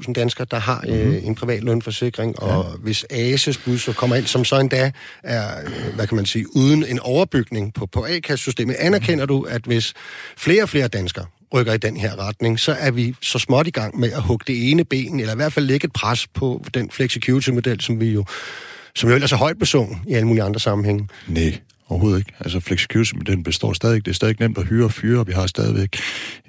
[0.06, 1.00] 400.000 danskere, der har mm-hmm.
[1.00, 1.26] øh, mhm.
[1.26, 2.76] en privat lønforsikring, og ja.
[2.76, 4.90] hvis ASES bus så kommer ind, som så endda
[5.22, 9.62] er, øh, hvad kan man sige, uden en overbygning på, på A-kassesystemet, anerkender du, at
[9.62, 9.94] hvis
[10.36, 13.70] flere og flere danskere rykker i den her retning, så er vi så småt i
[13.70, 16.64] gang med at hugge det ene ben, eller i hvert fald lægge et pres på
[16.74, 18.24] den flexicurity-model, som vi jo
[18.94, 21.08] som jo ellers er højt besungen i alle mulige andre sammenhænge.
[21.28, 21.58] Nej,
[21.90, 22.32] Overhovedet ikke.
[22.40, 24.04] Altså flexicurity, den består stadig.
[24.04, 25.96] Det er stadig nemt at hyre og fyre, og vi har stadigvæk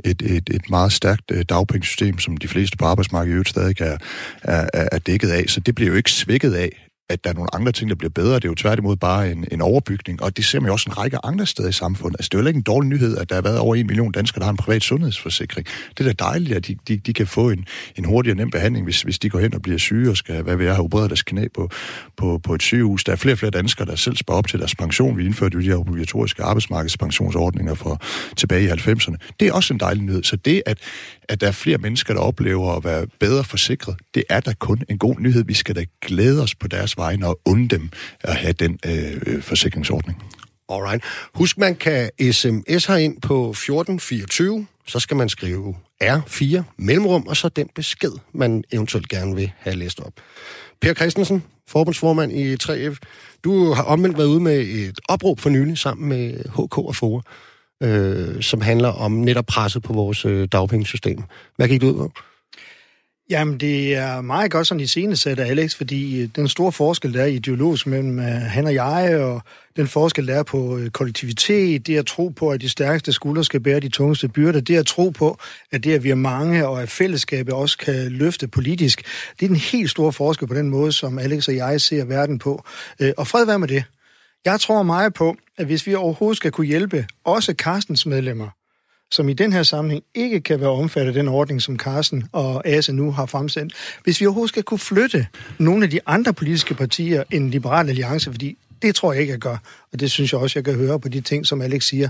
[0.06, 3.98] et, et, et meget stærkt øh, dagpengesystem, som de fleste på arbejdsmarkedet stadig er,
[4.44, 5.46] er, er dækket af.
[5.48, 8.10] Så det bliver jo ikke svækket af, at der er nogle andre ting, der bliver
[8.10, 8.36] bedre.
[8.36, 10.98] Det er jo tværtimod bare en, en overbygning, og det ser man jo også en
[10.98, 12.20] række andre steder i samfundet.
[12.20, 14.12] Altså, det er jo ikke en dårlig nyhed, at der har været over en million
[14.12, 15.68] danskere, der har en privat sundhedsforsikring.
[15.98, 18.52] Det er da dejligt, at de, de, de kan få en, en hurtig og nem
[18.52, 20.84] behandling, hvis, hvis de går hen og bliver syge og skal, hvad vil jeg, have
[20.84, 21.70] opereret deres knæ på,
[22.18, 23.04] på, på et sygehus.
[23.04, 25.18] Der er flere og flere danskere, der selv sparer op til deres pension.
[25.18, 28.02] Vi indførte jo de her obligatoriske arbejdsmarkedspensionsordninger for
[28.36, 29.16] tilbage i 90'erne.
[29.40, 30.24] Det er også en dejlig nyhed.
[30.24, 30.78] Så det, at,
[31.30, 34.84] at der er flere mennesker, der oplever at være bedre forsikret, det er da kun
[34.90, 35.44] en god nyhed.
[35.44, 37.90] Vi skal da glæde os på deres vegne og unde dem
[38.22, 40.24] at have den øh, forsikringsordning.
[40.70, 41.04] Alright.
[41.36, 47.50] Husk, man kan sms ind på 1424, så skal man skrive R4 mellemrum, og så
[47.50, 50.14] den besked, man eventuelt gerne vil have læst op.
[50.82, 52.96] Per Christensen, forbundsformand i 3F,
[53.44, 57.22] du har omvendt været ude med et opråb for nylig sammen med HK og FOA,
[57.84, 61.24] øh, som handler om netop presset på vores øh, dagpengesystem.
[61.56, 62.12] Hvad gik det ud på?
[63.32, 67.14] Jamen, det er meget godt sådan i scenesæt af Alex, fordi øh, den store forskel,
[67.14, 69.42] der er ideologisk mellem øh, han og jeg, og
[69.76, 73.44] den forskel, der er på øh, kollektivitet, det at tro på, at de stærkeste skuldre
[73.44, 75.38] skal bære de tungeste byrder, det at tro på,
[75.72, 79.04] at det, at vi er mange, og at fællesskabet også kan løfte politisk,
[79.40, 82.40] det er den helt store forskel på den måde, som Alex og jeg ser verden
[82.40, 82.64] på.
[83.18, 83.84] Og fred være med det.
[84.46, 88.50] Jeg tror meget på, at hvis vi overhovedet skal kunne hjælpe også Carstens medlemmer,
[89.12, 92.68] som i den her sammenhæng ikke kan være omfattet af den ordning, som Carsten og
[92.68, 93.74] Ase nu har fremsendt.
[94.04, 98.32] Hvis vi overhovedet skal kunne flytte nogle af de andre politiske partier end Liberal Alliance,
[98.32, 99.58] fordi det tror jeg ikke, jeg gør,
[99.94, 102.10] og det synes jeg også, jeg kan høre på de ting, som Alex siger,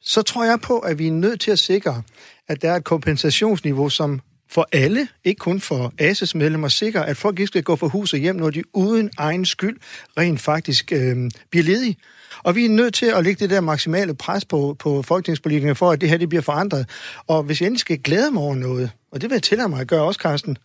[0.00, 2.02] så tror jeg på, at vi er nødt til at sikre,
[2.48, 7.16] at der er et kompensationsniveau, som for alle, ikke kun for ASES medlemmer, sikrer, at
[7.16, 9.76] folk ikke skal gå for hus og hjem, når de uden egen skyld
[10.18, 11.96] rent faktisk øh, bliver ledige.
[12.42, 15.90] Og vi er nødt til at lægge det der maksimale pres på, på folketingspolitikerne for,
[15.90, 16.88] at det her det bliver forandret.
[17.26, 19.80] Og hvis jeg endelig skal glæde mig over noget, og det vil jeg tillade mig
[19.80, 20.56] at gøre også, Carsten,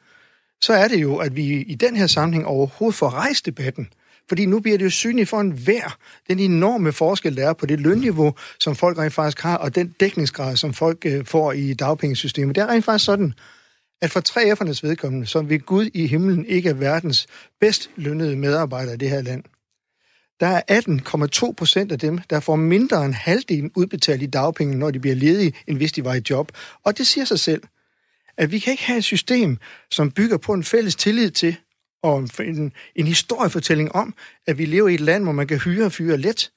[0.61, 3.87] så er det jo, at vi i den her sammenhæng overhovedet får rejst debatten.
[4.29, 5.97] Fordi nu bliver det jo synligt for enhver,
[6.29, 9.95] den enorme forskel, der er på det lønniveau, som folk rent faktisk har, og den
[9.99, 12.55] dækningsgrad, som folk øh, får i dagpengesystemet.
[12.55, 13.33] Det er rent faktisk sådan,
[14.01, 17.27] at for 3F'ernes vedkommende, som ved Gud i himlen ikke er verdens
[17.61, 19.43] bedst lønnede medarbejdere i det her land,
[20.39, 20.81] der er
[21.47, 25.15] 18,2 procent af dem, der får mindre end halvdelen udbetalt i dagpenge, når de bliver
[25.15, 26.51] ledige, end hvis de var i job.
[26.83, 27.61] Og det siger sig selv,
[28.37, 29.57] at vi kan ikke have et system,
[29.91, 31.55] som bygger på en fælles tillid til,
[32.03, 34.13] og en, en historiefortælling om,
[34.47, 36.51] at vi lever i et land, hvor man kan hyre og fyre let,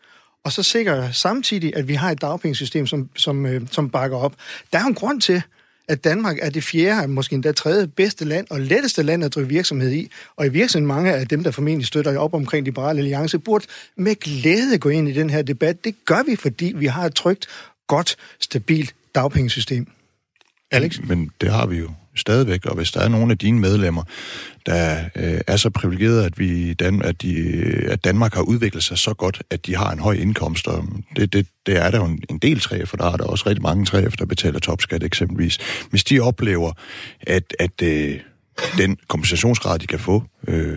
[0.45, 4.35] og så sikrer samtidig, at vi har et dagpengesystem, som, som, øh, som bakker op.
[4.73, 5.43] Der er en grund til,
[5.91, 9.49] at Danmark er det fjerde, måske endda tredje bedste land og letteste land at drive
[9.49, 10.11] virksomhed i.
[10.37, 14.15] Og i virksomheden mange af dem, der formentlig støtter op omkring Liberale Alliance, burde med
[14.15, 15.85] glæde gå ind i den her debat.
[15.85, 17.47] Det gør vi, fordi vi har et trygt,
[17.87, 19.87] godt, stabilt dagpengesystem.
[20.71, 20.99] Alex?
[21.01, 24.03] Men det har vi jo stadigvæk, og hvis der er nogle af dine medlemmer,
[24.67, 28.99] der øh, er så privilegeret, at, vi Dan, at, de, at Danmark har udviklet sig
[28.99, 30.85] så godt, at de har en høj indkomst, og
[31.17, 33.45] det, det, det er der jo en, en del træer, for der er der også
[33.47, 35.59] rigtig mange træer, der betaler topskat eksempelvis.
[35.91, 36.73] Hvis de oplever,
[37.21, 38.21] at, at øh,
[38.79, 40.77] den kompensationsgrad, de kan få øh,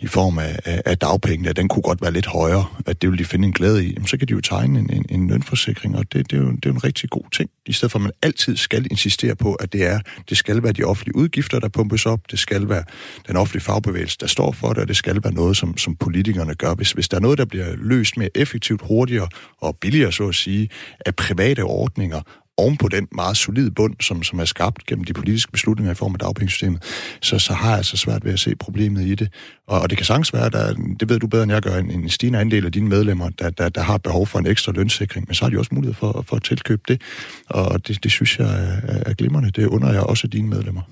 [0.00, 3.10] i form af, af, af dagpengene, at den kunne godt være lidt højere, at det
[3.10, 5.28] vil de finde en glæde i, jamen, så kan de jo tegne en, en, en
[5.28, 7.50] lønforsikring, og det, det, er jo, det er jo en rigtig god ting.
[7.66, 10.72] I stedet for, at man altid skal insistere på, at det er det skal være
[10.72, 12.84] de offentlige udgifter, der pumpes op, det skal være
[13.28, 16.54] den offentlige fagbevægelse, der står for det, og det skal være noget, som, som politikerne
[16.54, 16.74] gør.
[16.74, 19.28] Hvis, hvis der er noget, der bliver løst mere effektivt, hurtigere
[19.60, 20.68] og billigere, så at sige,
[21.06, 22.20] af private ordninger,
[22.56, 25.94] oven på den meget solide bund, som, som er skabt gennem de politiske beslutninger i
[25.94, 26.82] form af dagpengesystemet,
[27.20, 29.28] så, så har jeg altså svært ved at se problemet i det.
[29.66, 31.90] Og, og det kan sagtens være, der, det ved du bedre end jeg gør, en,
[31.90, 35.26] en stigende andel af dine medlemmer, der, der, der har behov for en ekstra lønssikring,
[35.28, 37.02] men så har de også mulighed for, for at tilkøbe det,
[37.46, 39.50] og det, det synes jeg er, er glimrende.
[39.50, 40.82] Det under jeg også dine medlemmer.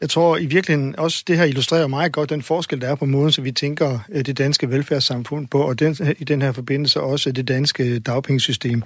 [0.00, 3.04] Jeg tror i virkeligheden også, det her illustrerer meget godt den forskel, der er på
[3.04, 7.00] måden, som vi tænker eh, det danske velfærdssamfund på, og den, i den her forbindelse
[7.00, 8.82] også det danske dagpengesystem.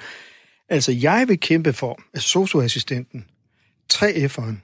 [0.69, 3.25] Altså, jeg vil kæmpe for, at socioassistenten,
[3.93, 4.55] 3F'eren,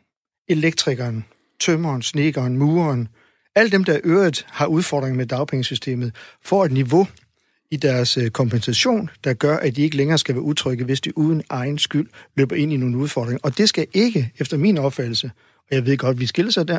[0.48, 1.24] elektrikeren,
[1.60, 3.08] tømmeren, snekeren, mureren,
[3.54, 7.06] alle dem, der i øvrigt har udfordringer med dagpengesystemet, får et niveau
[7.70, 11.18] i deres øh, kompensation, der gør, at de ikke længere skal være utrygge, hvis de
[11.18, 13.38] uden egen skyld løber ind i nogle udfordringer.
[13.42, 16.78] Og det skal ikke, efter min opfattelse, og jeg ved godt, vi skiller sig der,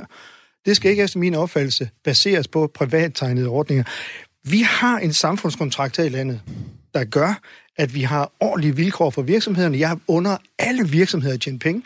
[0.65, 3.83] det skal ikke efter min opfattelse baseres på privattegnede ordninger.
[4.43, 6.41] Vi har en samfundskontrakt her i landet,
[6.93, 7.39] der gør,
[7.77, 9.79] at vi har ordentlige vilkår for virksomhederne.
[9.79, 11.83] Jeg under alle virksomheder at tjene penge.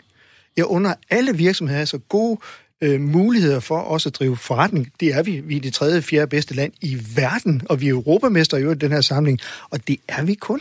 [0.56, 2.40] Jeg under alle virksomheder så gode
[2.80, 4.92] øh, muligheder for også at drive forretning.
[5.00, 5.40] Det er vi.
[5.40, 8.92] Vi er det tredje, fjerde bedste land i verden, og vi er europamester i den
[8.92, 9.38] her samling.
[9.70, 10.60] Og det er vi kun,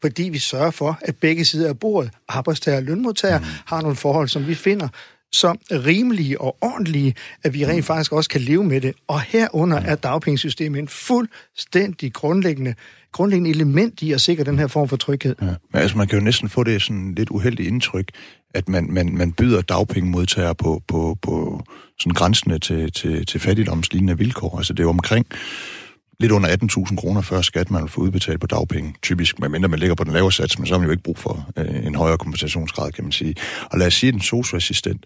[0.00, 3.44] fordi vi sørger for, at begge sider af bordet, arbejdstager og lønmodtager, mm.
[3.66, 4.88] har nogle forhold, som vi finder
[5.32, 8.94] så rimelige og ordentlige, at vi rent faktisk også kan leve med det.
[9.08, 12.74] Og herunder er dagpengesystemet en fuldstændig grundlæggende,
[13.12, 15.34] grundlæggende element i at sikre den her form for tryghed.
[15.42, 15.46] Ja.
[15.46, 18.10] Men altså, man kan jo næsten få det sådan lidt uheldigt indtryk,
[18.54, 21.62] at man, man, man byder dagpengemodtagere på, på, på
[21.98, 24.56] sådan grænsene til, til, til fattigdomslignende vilkår.
[24.56, 25.26] Altså det er jo omkring
[26.20, 26.48] lidt under
[26.88, 30.04] 18.000 kroner før skat, man vil få udbetalt på dagpenge, typisk, medmindre man ligger på
[30.04, 32.92] den lavere sats, men så har man jo ikke brug for øh, en højere kompensationsgrad,
[32.92, 33.34] kan man sige.
[33.70, 35.04] Og lad os sige, at en socioassistent,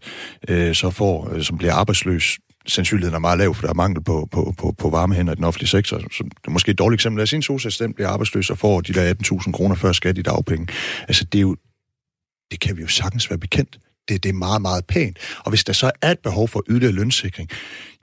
[0.49, 2.39] øh, så får, øh, som bliver arbejdsløs,
[2.71, 5.37] sandsynligheden er meget lav, for der er mangel på, på, på, på varme hænder i
[5.37, 5.99] den offentlige sektor.
[5.99, 7.17] Så det er måske et dårligt eksempel.
[7.17, 7.31] Lad os
[7.75, 10.67] sige, en bliver arbejdsløs og får de der 18.000 kroner før skat i dagpenge.
[11.09, 11.57] Altså, det er jo,
[12.51, 13.79] det kan vi jo sagtens være bekendt
[14.09, 15.19] det, det er meget, meget pænt.
[15.39, 17.51] Og hvis der så er et behov for yderligere lønssikring,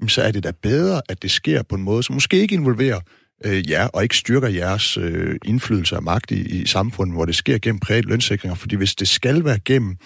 [0.08, 3.00] så er det da bedre, at det sker på en måde, som måske ikke involverer
[3.46, 7.36] øh, jer, og ikke styrker jeres øh, indflydelse og magt i, i samfundet, hvor det
[7.36, 8.56] sker gennem private lønsikringer.
[8.56, 9.98] Fordi hvis det skal være gennem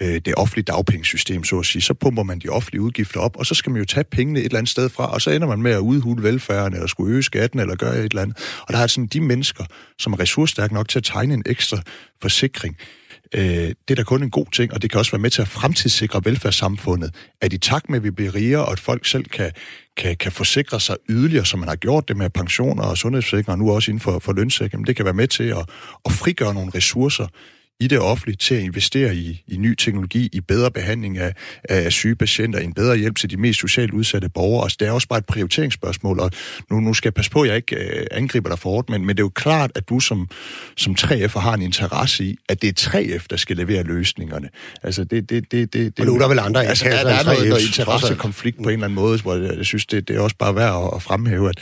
[0.00, 3.46] øh, det offentlige dagpengesystem, så at sige, så pumper man de offentlige udgifter op, og
[3.46, 5.62] så skal man jo tage pengene et eller andet sted fra, og så ender man
[5.62, 8.36] med at udhule velfærden, eller skulle øge skatten, eller gøre et eller andet.
[8.60, 9.64] Og der er sådan de mennesker,
[9.98, 11.82] som er ressourcestærke nok til at tegne en ekstra
[12.22, 12.76] forsikring,
[13.34, 15.42] øh, det er da kun en god ting, og det kan også være med til
[15.42, 19.24] at fremtidssikre velfærdssamfundet, at i takt med, at vi bliver rigere, og at folk selv
[19.24, 19.52] kan,
[19.96, 23.72] kan, kan forsikre sig yderligere, som man har gjort det med pensioner og sundhedsforsikringer, nu
[23.72, 25.68] også inden for, for lønssikring, det kan være med til at,
[26.04, 27.26] at frigøre nogle ressourcer,
[27.82, 31.32] i det offentlige til at investere i, i ny teknologi, i bedre behandling af,
[31.68, 34.64] af syge patienter, en bedre hjælp til de mest socialt udsatte borgere.
[34.64, 36.30] Altså, det er også bare et prioriteringsspørgsmål, og
[36.70, 39.00] nu, nu skal jeg passe på, at jeg ikke øh, angriber dig for hårdt, men,
[39.00, 40.28] men det er jo klart, at du som,
[40.76, 44.48] som 3F har en interesse i, at det er 3F, der skal levere løsningerne.
[44.82, 47.24] Altså, det, det, det, det, og nu er der vel andre altså, der, der er
[47.24, 50.20] noget, noget interessekonflikt på en eller anden måde, hvor jeg, jeg synes, det, det er
[50.20, 51.58] også bare værd at, at fremhæve, at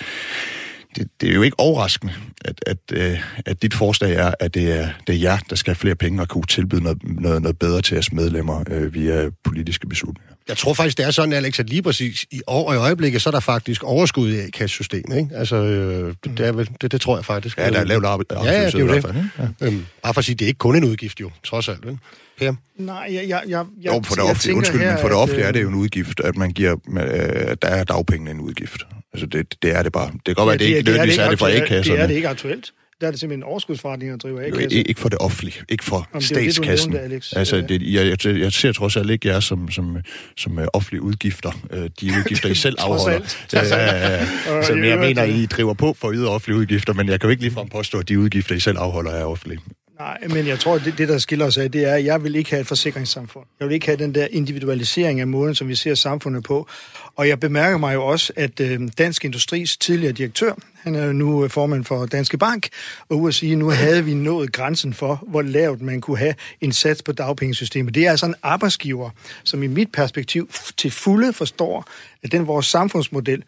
[0.97, 4.79] det, det er jo ikke overraskende, at, at, øh, at dit forslag er, at det
[4.79, 7.59] er, det er jer, der skal have flere penge og kunne tilbyde noget, noget, noget
[7.59, 10.35] bedre til jeres medlemmer øh, via politiske beslutninger.
[10.49, 13.23] Jeg tror faktisk, det er sådan, Alex, at lige præcis i år og i øjeblikket,
[13.23, 15.37] så er der faktisk overskud i A-kassesystemet, ikke?
[15.37, 17.59] Altså, øh, det, det, er vel, det, det tror jeg faktisk.
[17.59, 19.17] Ja, der er lavt arbejdsløshed ja, ja, det er fald.
[19.17, 19.29] Ikke?
[19.61, 19.67] Ja.
[19.67, 21.99] Øhm, bare for at sige, det er ikke kun en udgift jo, trods alt, vel?
[22.39, 22.55] Per?
[22.77, 25.53] Nej, jeg, jeg, jeg, jo, for det offentlige, undskyld, her, men for det offentlige er
[25.53, 28.83] det jo en udgift, at man giver, øh, der er dagpengene en udgift.
[29.13, 30.11] Altså, det, det er det bare.
[30.13, 31.97] Det kan godt være, ja, det, det ikke nødvendigvis er det for A-kasserne.
[31.97, 32.73] Det er det ikke aktuelt.
[33.01, 34.79] Der er det simpelthen en overskudsforretning at drive A-kasse.
[34.79, 36.93] Ikke, ikke for det offentlige, ikke for Jamen, statskassen.
[36.93, 39.97] Det, nævnte, altså, det, jeg, jeg, jeg ser trods alt ikke jer som, som,
[40.37, 41.53] som uh, offentlige udgifter.
[41.73, 43.35] Uh, de udgifter, I selv afholder.
[43.53, 44.63] ja, ja, ja.
[44.63, 47.43] Så jeg mener, I driver på for yde offentlige udgifter, men jeg kan jo ikke
[47.43, 49.61] ligefrem påstå, at de udgifter, I selv afholder, er offentlige.
[50.01, 52.25] Nej, men jeg tror, at det, det, der skiller os af, det er, at jeg
[52.25, 53.47] vil ikke have et forsikringssamfund.
[53.61, 56.69] Jeg vil ikke have den der individualisering af måden, som vi ser samfundet på.
[57.17, 61.13] Og jeg bemærker mig jo også, at øh, Dansk Industris tidligere direktør, han er jo
[61.13, 62.69] nu øh, formand for Danske Bank,
[63.09, 66.19] og ude at sige, at nu havde vi nået grænsen for, hvor lavt man kunne
[66.19, 67.95] have en sats på dagpengesystemet.
[67.95, 69.11] Det er altså en arbejdsgiver,
[69.45, 71.85] som i mit perspektiv til fulde forstår,
[72.23, 73.45] at den vores samfundsmodel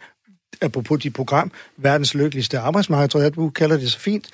[0.60, 4.28] apropos dit program, verdens lykkeligste arbejdsmarked, tror jeg, du kalder det så fint,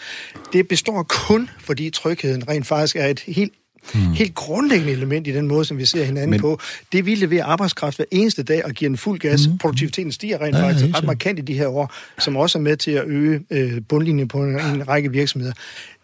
[0.53, 3.53] det består kun, fordi trygheden rent faktisk er et helt
[3.93, 4.13] Hmm.
[4.13, 6.41] Helt grundlæggende element i den måde, som vi ser hinanden Men...
[6.41, 6.61] på.
[6.93, 9.45] Det vi leverer arbejdskraft hver eneste dag og giver den fuld gas.
[9.45, 9.59] Hmm.
[9.59, 12.77] Produktiviteten stiger rent ja, faktisk ret markant i de her år, som også er med
[12.77, 15.53] til at øge øh, bundlinjen på en, en række virksomheder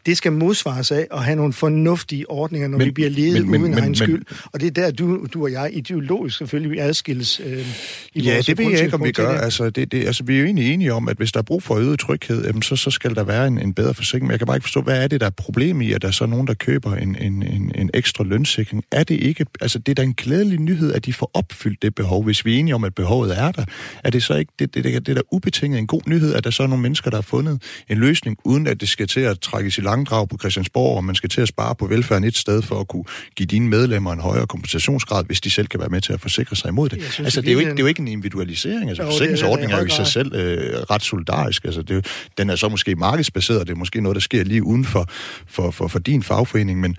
[0.07, 3.61] det skal modsvares af at have nogle fornuftige ordninger, når men, vi bliver ledet men,
[3.61, 4.25] uden men, egen skyld.
[4.53, 7.67] Og det er der, du, du og jeg ideologisk selvfølgelig adskilles øh,
[8.14, 9.38] i Ja, det ved jeg ikke, om vi gør.
[9.38, 11.62] Altså, det, det, altså, vi er jo egentlig enige om, at hvis der er brug
[11.62, 14.27] for øget tryghed, jamen, så, så skal der være en, en bedre forsikring.
[14.27, 16.09] Men jeg kan bare ikke forstå, hvad er det, der er problem i, at der
[16.09, 18.85] er så nogen, der køber en, en, en, en ekstra lønssikring?
[18.93, 19.47] Er det ikke...
[19.61, 22.25] Altså, det er da en glædelig nyhed, at de får opfyldt det behov.
[22.25, 23.64] Hvis vi er enige om, at behovet er der,
[24.05, 24.53] er det så ikke...
[24.59, 26.83] Det, det, det, det er da ubetinget en god nyhed, at der så er nogle
[26.83, 30.28] mennesker, der har fundet en løsning, uden at det skal til at trækkes i langdrag
[30.28, 33.04] på Christiansborg, og man skal til at spare på velfærden et sted for at kunne
[33.37, 36.57] give dine medlemmer en højere kompensationsgrad, hvis de selv kan være med til at forsikre
[36.57, 37.02] sig imod det.
[37.02, 38.88] Synes, altså, det er, jo ikke, det er jo ikke en individualisering.
[38.88, 41.64] Altså, forsikringsordningen er jo i sig selv øh, ret solidarisk.
[41.64, 42.07] Altså, det,
[42.38, 45.07] den er så måske markedsbaseret, det er måske noget, der sker lige uden for,
[45.46, 46.96] for, for, for din fagforening, men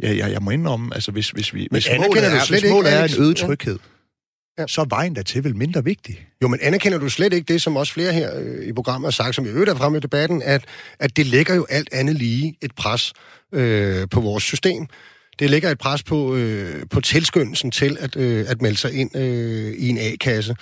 [0.00, 3.04] jeg, jeg, jeg må indrømme, altså, hvis, hvis, vi, hvis målet er, hvis målet er
[3.04, 3.97] en øget tryghed, ja
[4.58, 4.66] ja.
[4.66, 6.26] så er vejen der til vel mindre vigtig.
[6.42, 9.10] Jo, men anerkender du slet ikke det, som også flere her øh, i programmet har
[9.10, 10.64] sagt, som jeg øvrigt er fremme i debatten, at,
[10.98, 13.12] at det lægger jo alt andet lige et pres
[13.52, 14.86] øh, på vores system.
[15.38, 19.16] Det lægger et pres på, øh, på tilskyndelsen til at, øh, at melde sig ind
[19.16, 20.56] øh, i en A-kasse.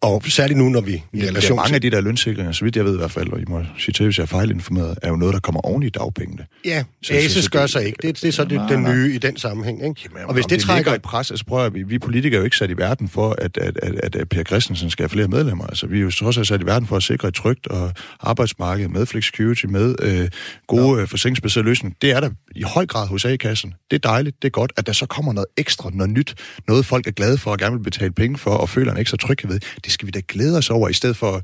[0.00, 1.74] Og særligt nu, når vi i ja, relation mange til...
[1.74, 3.92] af de der lønsikringer, så vidt jeg ved i hvert fald, og I må sige
[3.92, 6.46] til, hvis jeg er fejlinformeret, er jo noget, der kommer oven i dagpengene.
[6.64, 7.98] Ja, Så- ASIS så- så gør det- sig ikke.
[8.02, 8.94] Det, det er så det, Nej, den nej.
[8.94, 9.88] nye i den sammenhæng.
[9.88, 10.00] Ikke?
[10.04, 10.92] Jamen, og hvis om det trækker...
[10.94, 13.34] et pres, altså prøv at, vi, vi politikere er jo ikke sat i verden for,
[13.38, 15.66] at, at, at, at, Per Christensen skal have flere medlemmer.
[15.66, 17.92] Altså, vi er jo trods alt sat i verden for at sikre et trygt og
[18.20, 20.28] arbejdsmarked med flexicurity, med øh,
[20.66, 21.96] gode øh, forsikringsbaserede løsninger.
[22.02, 23.74] Det er der i høj grad hos A-kassen.
[23.90, 26.34] Det er dejligt, det er godt, at der så kommer noget ekstra, noget nyt,
[26.68, 29.16] noget folk er glade for og gerne vil betale penge for og føler en ekstra
[29.16, 29.60] tryghed ved.
[29.84, 31.42] Det skal vi da glæde os over, i stedet for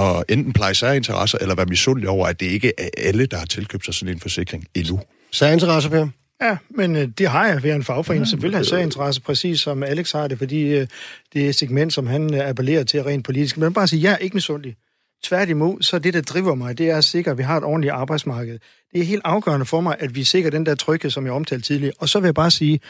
[0.00, 3.46] at enten pleje særinteresser eller være misundelige over, at det ikke er alle, der har
[3.46, 5.00] tilkøbt sig sådan en forsikring endnu.
[5.32, 6.08] Særinteresser, Per?
[6.42, 8.28] Ja, men øh, det har jeg ved en fagforening.
[8.28, 10.86] Selvfølgelig har jeg interesse, præcis som Alex har det, fordi øh,
[11.32, 13.58] det er segment, som han øh, appellerer til rent politisk.
[13.58, 14.76] Men bare sige, jeg er ikke misundelig.
[15.22, 17.92] Tværtimod, så det, der driver mig, det er at sikre, at vi har et ordentligt
[17.92, 18.58] arbejdsmarked.
[18.92, 21.66] Det er helt afgørende for mig, at vi sikrer den der tryghed, som jeg omtalte
[21.66, 21.92] tidligere.
[21.98, 22.80] Og så vil jeg bare sige,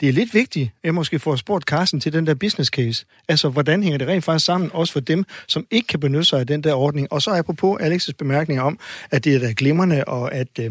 [0.00, 3.04] det er lidt vigtigt, at jeg måske får spurgt Carsten til den der business case.
[3.28, 6.40] Altså, hvordan hænger det rent faktisk sammen, også for dem, som ikke kan benytte sig
[6.40, 7.12] af den der ordning.
[7.12, 8.78] Og så apropos Alex's bemærkninger om,
[9.10, 10.70] at det er da glimrende, og at, øh,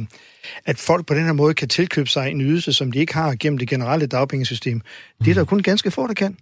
[0.66, 3.36] at folk på den her måde kan tilkøbe sig en ydelse, som de ikke har
[3.40, 4.82] gennem det generelle dagpengesystem.
[5.26, 6.38] Det er der kun ganske få, der kan.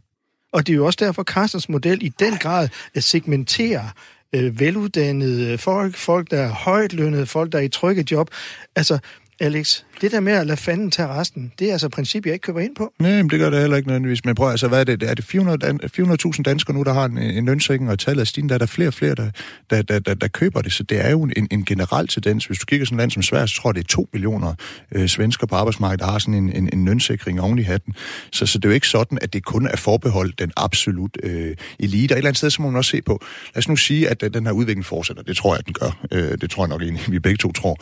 [0.53, 3.89] Og det er jo også derfor, Carstens model i den grad at segmentere
[4.36, 8.30] øh, veluddannede folk, folk, der er højt lønnede, folk, der er i trygge job.
[8.76, 9.00] Altså,
[9.40, 12.34] Alex, det der med at lade fanden tage resten, det er altså et princip, jeg
[12.34, 12.93] ikke køber ind på.
[12.99, 14.26] Nej, men det gør det heller ikke nødvendigvis.
[14.26, 15.04] Men prøv altså, hvad er det?
[15.04, 18.49] Er det 400 400.000 danskere nu, der har en, en lønsikring, og tallet er stigende,
[18.49, 19.32] der er der flere og flere, der,
[19.70, 20.74] der, der, der, der køber det.
[20.74, 22.45] Så det er jo en, en generel tendens.
[22.45, 24.54] Hvis du kigger sådan et land som Sverige, så tror jeg, det er 2 millioner
[24.91, 27.93] øh, svensker på arbejdsmarkedet, der har sådan en, en, en lønsikring oven i hatten.
[28.32, 31.56] Så, så det er jo ikke sådan, at det kun er forbeholdt den absolut øh,
[31.80, 32.12] elite.
[32.12, 33.22] Og et eller andet sted, så må man også se på,
[33.56, 35.24] lad os nu sige, at øh, den her udvikling fortsætter.
[35.24, 36.06] Det tror jeg, at den gør.
[36.12, 37.78] Øh, det tror jeg nok egentlig, vi begge to tror.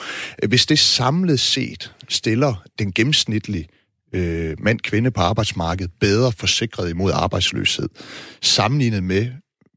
[0.48, 3.68] Hvis det samlet set stiller den gennemsnitlige
[4.14, 7.90] øh, mand-kvinde på arbejdsmarkedet bedre forsikret imod arbejdsløshed,
[8.42, 9.28] sammenlignet med,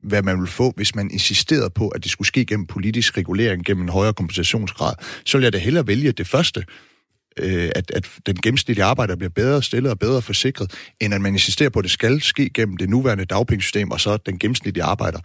[0.02, 3.64] hvad man ville få, hvis man insisterede på, at det skulle ske gennem politisk regulering,
[3.64, 4.94] gennem en højere kompensationsgrad,
[5.26, 6.64] så vil jeg da hellere vælge det første,
[7.38, 11.32] øh, at, at den gennemsnitlige arbejder bliver bedre stillet og bedre forsikret, end at man
[11.32, 15.20] insisterer på, at det skal ske gennem det nuværende dagpengesystem, og så den gennemsnitlige arbejder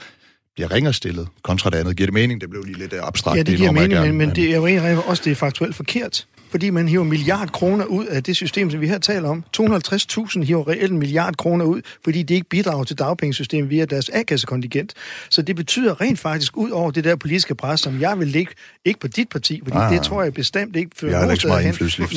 [0.55, 1.97] bliver ringere stillet kontra det andet.
[1.97, 2.41] Giver det mening?
[2.41, 3.37] Det blev lige lidt abstrakt.
[3.37, 5.75] Ja, det giver jeg mening, men, men det er jo egentlig også det er faktuelt
[5.75, 6.27] forkert.
[6.49, 9.43] Fordi man hiver milliard kroner ud af det system, som vi her taler om.
[9.57, 14.09] 250.000 hiver reelt en milliard kroner ud, fordi de ikke bidrager til dagpengesystemet via deres
[14.13, 14.93] A-kassekontingent.
[15.29, 18.51] Så det betyder rent faktisk, ud over det der politiske pres, som jeg vil lægge,
[18.85, 19.93] ikke på dit parti, fordi Ah.
[19.93, 21.11] det tror jeg bestemt ikke fører
[21.45, 21.61] nogen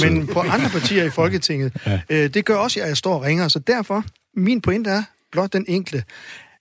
[0.03, 1.73] hen, men på andre partier i Folketinget.
[1.87, 2.01] ja.
[2.11, 3.49] øh, det gør også, at jeg står og ringer.
[3.49, 4.05] Så derfor,
[4.37, 5.03] min pointe er
[5.33, 6.03] blot den enkle,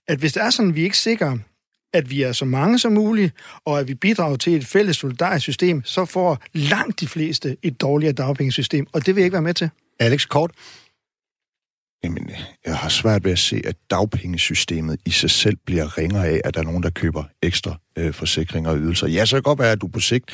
[0.08, 1.38] at hvis det er sådan, at vi ikke sikrer,
[1.92, 3.34] at vi er så mange som muligt,
[3.64, 7.80] og at vi bidrager til et fælles solidarisk system, så får langt de fleste et
[7.80, 9.70] dårligere dagpengesystem, og det vil jeg ikke være med til.
[9.98, 10.50] Alex Kort?
[12.04, 12.30] Jamen,
[12.66, 16.54] jeg har svært ved at se, at dagpengesystemet i sig selv bliver ringere af, at
[16.54, 19.06] der er nogen, der køber ekstra øh, forsikringer og ydelser.
[19.06, 20.24] Ja, så kan det godt være, at du på sigt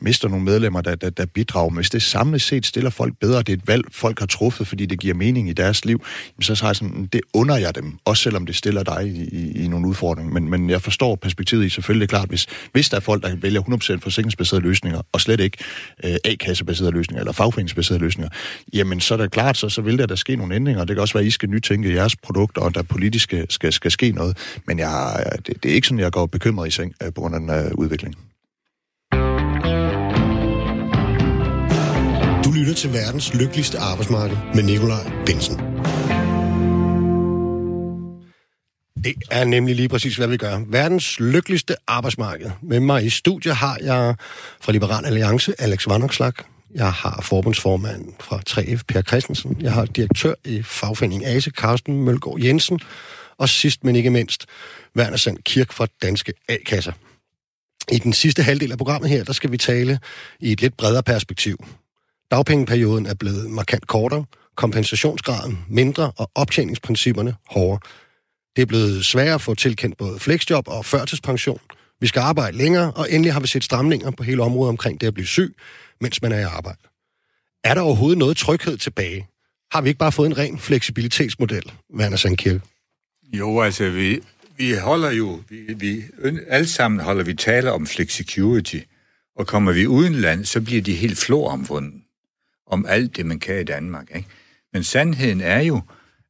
[0.00, 3.38] mister nogle medlemmer, der, der, der bidrager, men hvis det samlet set stiller folk bedre,
[3.38, 6.04] det er et valg, folk har truffet, fordi det giver mening i deres liv,
[6.40, 9.64] så har jeg sådan, det under jeg dem, også selvom det stiller dig i, i,
[9.64, 10.32] i nogle udfordringer.
[10.32, 13.22] Men, men jeg forstår perspektivet i, selvfølgelig det er klart, hvis, hvis der er folk,
[13.22, 13.60] der vælger
[13.96, 15.58] 100% forsikringsbaserede løsninger, og slet ikke
[16.04, 18.30] øh, A-kassebaserede løsninger, eller fagforeningsbaserede løsninger,
[18.72, 21.00] jamen så er det klart, så, så vil der, der ske nogle ændringer, det kan
[21.00, 24.12] også være, at I skal nytænke jeres produkter, og der politisk skal, skal, skal ske
[24.12, 24.36] noget.
[24.66, 27.34] Men jeg, det, det er ikke sådan, jeg går bekymret i seng øh, på grund
[27.34, 28.14] af den øh, udvikling.
[32.44, 35.60] Du lytter til verdens lykkeligste arbejdsmarked med Nikolaj Bensen.
[39.04, 40.60] Det er nemlig lige præcis, hvad vi gør.
[40.66, 42.50] Verdens lykkeligste arbejdsmarked.
[42.62, 44.14] Med mig i studiet har jeg
[44.60, 46.32] fra Liberal Alliance, Alex Vandokslag.
[46.74, 49.56] Jeg har forbundsformand fra 3F, Per Christensen.
[49.60, 52.80] Jeg har direktør i fagforeningen ASE, Carsten Mølgaard Jensen.
[53.38, 54.46] Og sidst, men ikke mindst,
[54.96, 56.92] Werner Sand Kirk fra Danske A-kasser.
[57.92, 59.98] I den sidste halvdel af programmet her, der skal vi tale
[60.40, 61.64] i et lidt bredere perspektiv.
[62.30, 64.24] Dagpengeperioden er blevet markant kortere,
[64.56, 67.80] kompensationsgraden mindre og optjeningsprincipperne hårdere.
[68.56, 71.60] Det er blevet sværere at få tilkendt både flexjob og førtidspension.
[72.00, 75.06] Vi skal arbejde længere, og endelig har vi set stramninger på hele området omkring det
[75.06, 75.56] at blive syg,
[76.00, 76.78] mens man er i arbejde.
[77.64, 79.28] Er der overhovedet noget tryghed tilbage?
[79.72, 82.60] Har vi ikke bare fået en ren fleksibilitetsmodel, Werner Sandkirke?
[83.32, 84.20] Jo, altså, vi,
[84.56, 86.02] vi holder jo, vi, vi,
[86.48, 88.78] alle sammen holder vi taler om flexicurity,
[89.36, 92.04] og kommer vi udenland, så bliver de helt floromvunden
[92.66, 94.10] om alt det, man kan i Danmark.
[94.14, 94.28] Ikke?
[94.72, 95.80] Men sandheden er jo,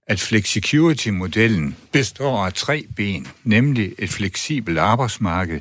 [0.07, 5.61] at flexicurity-modellen består af tre ben, nemlig et fleksibelt arbejdsmarked,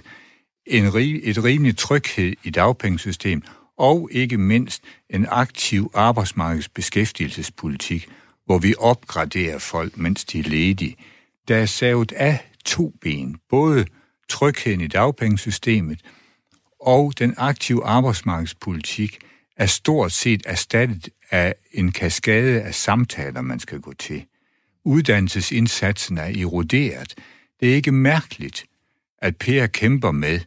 [0.66, 0.86] en,
[1.24, 3.44] et rimelig tryghed i dagpengesystem,
[3.78, 8.10] og ikke mindst en aktiv arbejdsmarkedsbeskæftigelsespolitik,
[8.46, 10.96] hvor vi opgraderer folk, mens de er ledige.
[11.48, 13.38] Der er savet af to ben.
[13.50, 13.86] Både
[14.30, 16.02] trygheden i dagpengesystemet
[16.82, 19.18] og den aktive arbejdsmarkedspolitik
[19.58, 24.26] er stort set erstattet af en kaskade af samtaler, man skal gå til.
[24.84, 27.14] Uddannelsesindsatsen er eroderet.
[27.60, 28.66] Det er ikke mærkeligt,
[29.18, 30.40] at Per kæmper med,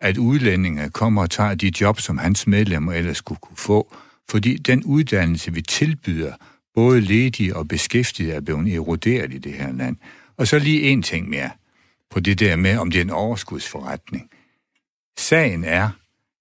[0.00, 3.94] at udlændinge kommer og tager de job, som hans medlemmer ellers skulle kunne få,
[4.28, 6.32] fordi den uddannelse, vi tilbyder,
[6.74, 9.96] både ledige og beskæftigede, er blevet eroderet i det her land.
[10.36, 11.50] Og så lige en ting mere
[12.10, 14.30] på det der med, om det er en overskudsforretning.
[15.18, 15.90] Sagen er,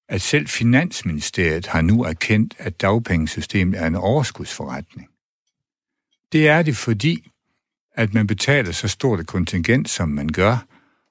[0.10, 5.10] at selv Finansministeriet har nu erkendt, at dagpengesystemet er en overskudsforretning.
[6.32, 7.32] Det er det, fordi
[7.96, 10.66] at man betaler så stort et kontingent, som man gør,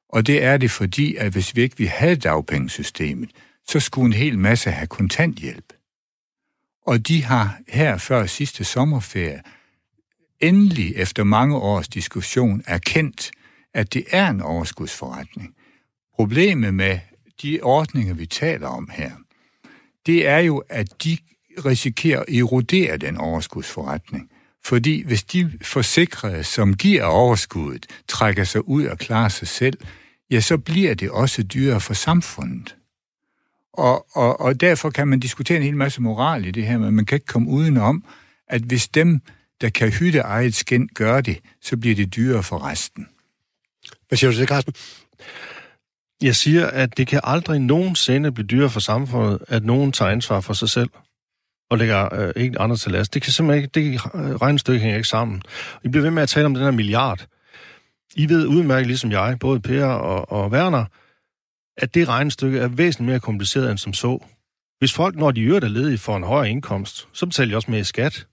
[0.08, 3.30] og det er det, fordi at hvis vi ikke vi havde dagpengesystemet,
[3.68, 5.72] så skulle en hel masse have kontanthjælp.
[6.86, 9.42] Og de har her før sidste sommerferie
[10.48, 13.30] endelig efter mange års diskussion erkendt,
[13.74, 15.54] at det er en overskudsforretning.
[16.14, 16.98] Problemet med
[17.42, 19.10] de ordninger, vi taler om her,
[20.06, 21.18] det er jo, at de
[21.64, 24.30] risikerer at erodere den overskudsforretning.
[24.64, 29.78] Fordi hvis de forsikrede, som giver overskuddet, trækker sig ud og klarer sig selv,
[30.30, 32.76] ja, så bliver det også dyrere for samfundet.
[33.72, 36.94] Og, og, og derfor kan man diskutere en hel masse moral i det her, men
[36.94, 38.04] man kan ikke komme udenom,
[38.48, 39.20] at hvis dem,
[39.60, 43.08] der kan hytte eget skin, gør det, så bliver det dyrere for resten.
[44.08, 44.74] Hvad siger du til Carsten?
[46.22, 50.40] Jeg siger, at det kan aldrig nogensinde blive dyrere for samfundet, at nogen tager ansvar
[50.40, 50.90] for sig selv
[51.70, 53.14] og lægger øh, ikke andre til last.
[53.14, 54.00] Det kan simpelthen ikke, det
[54.42, 55.42] regnestykke hænger ikke sammen.
[55.84, 57.26] I bliver ved med at tale om den her milliard.
[58.14, 60.84] I ved udmærket, ligesom jeg, både Per og, og Werner,
[61.76, 64.18] at det regnestykke er væsentligt mere kompliceret end som så.
[64.78, 67.70] Hvis folk, når de øvrigt er ledige, får en højere indkomst, så betaler de også
[67.70, 68.26] mere i skat.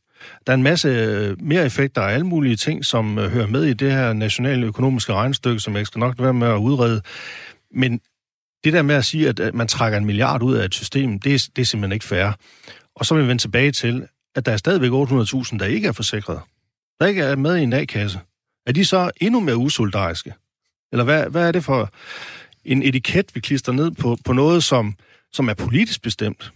[0.48, 3.64] Der er en masse øh, mere effekter og alle mulige ting, som øh, hører med
[3.66, 7.02] i det her nationale økonomiske regnestykke, som jeg skal nok være med at udrede.
[7.72, 8.02] Men
[8.64, 11.34] det der med at sige, at man trækker en milliard ud af et system, det
[11.34, 12.32] er, det er simpelthen ikke fair.
[12.96, 15.92] Og så vil vi vende tilbage til, at der er stadigvæk 800.000, der ikke er
[15.92, 16.40] forsikret.
[17.00, 18.20] Der ikke er med i en A-kasse.
[18.68, 20.34] Er de så endnu mere usoldariske?
[20.92, 21.90] Eller hvad, hvad er det for
[22.66, 24.96] en etiket, vi klister ned på, på noget, som,
[25.34, 26.52] som er politisk bestemt?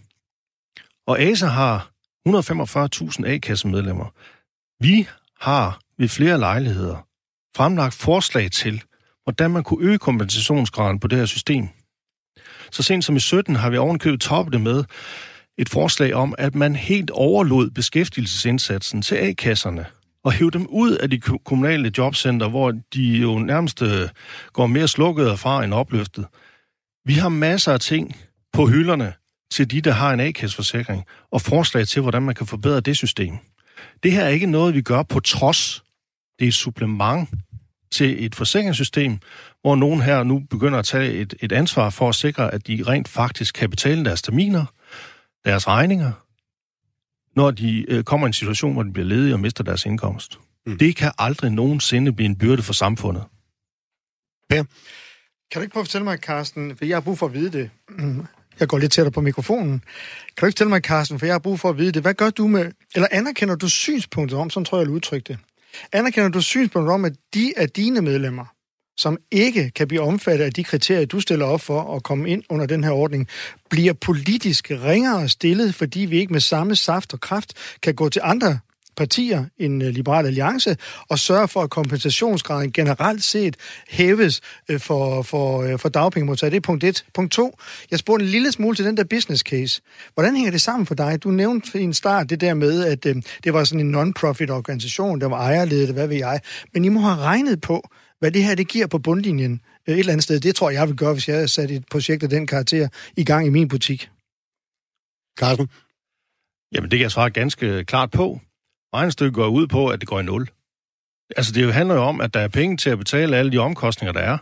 [1.06, 1.90] Og ASA har
[2.26, 4.14] 145.000 A-kassemedlemmer.
[4.80, 5.08] Vi
[5.40, 7.06] har ved flere lejligheder
[7.56, 8.82] fremlagt forslag til,
[9.24, 11.68] hvordan man kunne øge kompensationsgraden på det her system.
[12.70, 14.84] Så sent som i 17 har vi ovenkøbet toppet det med
[15.58, 19.86] et forslag om, at man helt overlod beskæftigelsesindsatsen til A-kasserne
[20.24, 24.08] og hæve dem ud af de kommunale jobcenter, hvor de jo nærmest øh,
[24.52, 26.26] går mere slukket fra end opløftet.
[27.04, 28.16] Vi har masser af ting
[28.52, 29.12] på hylderne
[29.50, 33.34] til de, der har en A-kasseforsikring, og forslag til, hvordan man kan forbedre det system.
[34.02, 35.84] Det her er ikke noget, vi gør på trods.
[36.38, 37.28] Det er et supplement
[37.90, 39.18] til et forsikringssystem,
[39.60, 42.84] hvor nogen her nu begynder at tage et, et ansvar for at sikre, at de
[42.86, 44.64] rent faktisk kan betale deres terminer,
[45.44, 46.12] deres regninger,
[47.36, 50.38] når de øh, kommer i en situation, hvor de bliver ledige og mister deres indkomst.
[50.66, 50.78] Mm.
[50.78, 53.24] Det kan aldrig nogensinde blive en byrde for samfundet.
[54.50, 54.64] Ja.
[55.50, 57.52] Kan du ikke prøve at fortælle mig, Carsten, for jeg har brug for at vide
[57.52, 57.70] det.
[58.60, 59.78] Jeg går lidt tættere på mikrofonen.
[60.36, 62.02] Kan du ikke tælle mig, Carsten, for jeg har brug for at vide det.
[62.02, 65.38] Hvad gør du med, eller anerkender du synspunktet om, som tror jeg, jeg udtrykke det.
[65.92, 68.44] Anerkender du synspunktet om, at de er dine medlemmer,
[68.96, 72.42] som ikke kan blive omfattet af de kriterier, du stiller op for at komme ind
[72.48, 73.28] under den her ordning,
[73.70, 77.52] bliver politisk ringere stillet, fordi vi ikke med samme saft og kraft
[77.82, 78.58] kan gå til andre
[78.96, 80.76] partier end øh, Liberal Alliance
[81.08, 83.56] og sørge for, at kompensationsgraden generelt set
[83.88, 86.50] hæves øh, for, for, øh, for dagpengemodtagere.
[86.50, 87.04] Det er punkt 1.
[87.14, 87.58] Punkt 2.
[87.90, 89.82] Jeg spurgte en lille smule til den der business case.
[90.14, 91.22] Hvordan hænger det sammen for dig?
[91.22, 93.04] Du nævnte i en start det der med, at
[93.44, 96.40] det var sådan en non-profit organisation, der var ejerledet, hvad ved jeg.
[96.74, 97.88] Men I må have regnet på,
[98.18, 100.40] hvad det her det giver på bundlinjen et eller andet sted.
[100.40, 102.88] Det tror jeg, jeg vil gøre, hvis jeg havde sat et projekt af den karakter
[103.16, 104.10] i gang i min butik.
[105.38, 105.68] Carsten?
[106.74, 108.40] Jamen, det kan jeg svare ganske klart på
[108.96, 110.48] regnstykke går ud på, at det går i nul.
[111.36, 114.12] Altså, det handler jo om, at der er penge til at betale alle de omkostninger,
[114.12, 114.38] der er.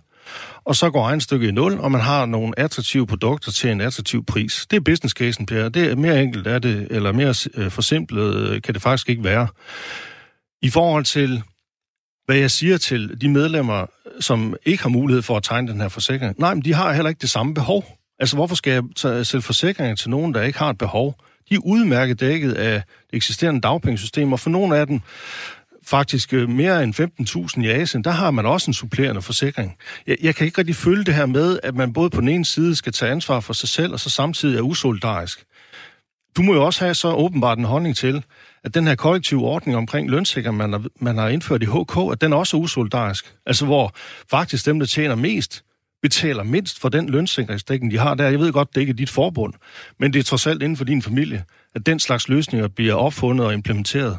[0.64, 4.24] Og så går regnstykket i nul, og man har nogle attraktive produkter til en attraktiv
[4.24, 4.66] pris.
[4.70, 5.68] Det er business casen, Per.
[5.68, 9.24] Det er mere enkelt er det, eller mere øh, forsimplet øh, kan det faktisk ikke
[9.24, 9.48] være.
[10.62, 11.42] I forhold til,
[12.26, 13.86] hvad jeg siger til de medlemmer,
[14.20, 16.34] som ikke har mulighed for at tegne den her forsikring.
[16.38, 17.98] Nej, men de har heller ikke det samme behov.
[18.18, 21.14] Altså, hvorfor skal jeg sælge forsikringer til nogen, der ikke har et behov?
[21.48, 25.00] De er udmærket dækket af det eksisterende dagpengesystem, og for nogle af dem,
[25.86, 27.00] faktisk øh, mere end
[27.56, 29.76] 15.000 i Asien, der har man også en supplerende forsikring.
[30.06, 32.44] Jeg, jeg kan ikke rigtig følge det her med, at man både på den ene
[32.44, 35.44] side skal tage ansvar for sig selv, og så samtidig er usolidarisk.
[36.36, 38.24] du må jo også have så åbenbart en holdning til,
[38.64, 42.20] at den her kollektive ordning omkring lønsikring, man har, man har indført i HK, at
[42.20, 43.34] den også er usolidarisk.
[43.46, 43.92] Altså hvor
[44.30, 45.64] faktisk dem, der tjener mest,
[46.04, 48.28] betaler mindst for den lønsikringsdækning, de har der.
[48.28, 49.52] Jeg ved godt, det ikke er dit forbund,
[50.00, 51.44] men det er trods alt inden for din familie,
[51.74, 54.18] at den slags løsninger bliver opfundet og implementeret.